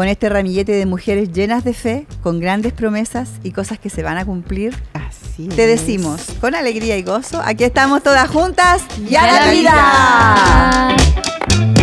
con 0.00 0.08
este 0.08 0.30
ramillete 0.30 0.72
de 0.72 0.86
mujeres 0.86 1.30
llenas 1.30 1.62
de 1.62 1.74
fe, 1.74 2.06
con 2.22 2.40
grandes 2.40 2.72
promesas 2.72 3.32
y 3.42 3.50
cosas 3.52 3.78
que 3.78 3.90
se 3.90 4.02
van 4.02 4.16
a 4.16 4.24
cumplir, 4.24 4.74
así 4.94 5.46
te 5.48 5.70
es. 5.70 5.78
decimos 5.78 6.24
con 6.40 6.54
alegría 6.54 6.96
y 6.96 7.02
gozo, 7.02 7.42
aquí 7.44 7.64
estamos 7.64 8.02
todas 8.02 8.26
juntas 8.30 8.82
y 8.98 9.08
a 9.08 9.10
Y 9.10 9.16
a 9.16 9.26
la 9.26 9.46
la 9.46 9.52
vida. 9.52 10.94
vida. 10.96 11.79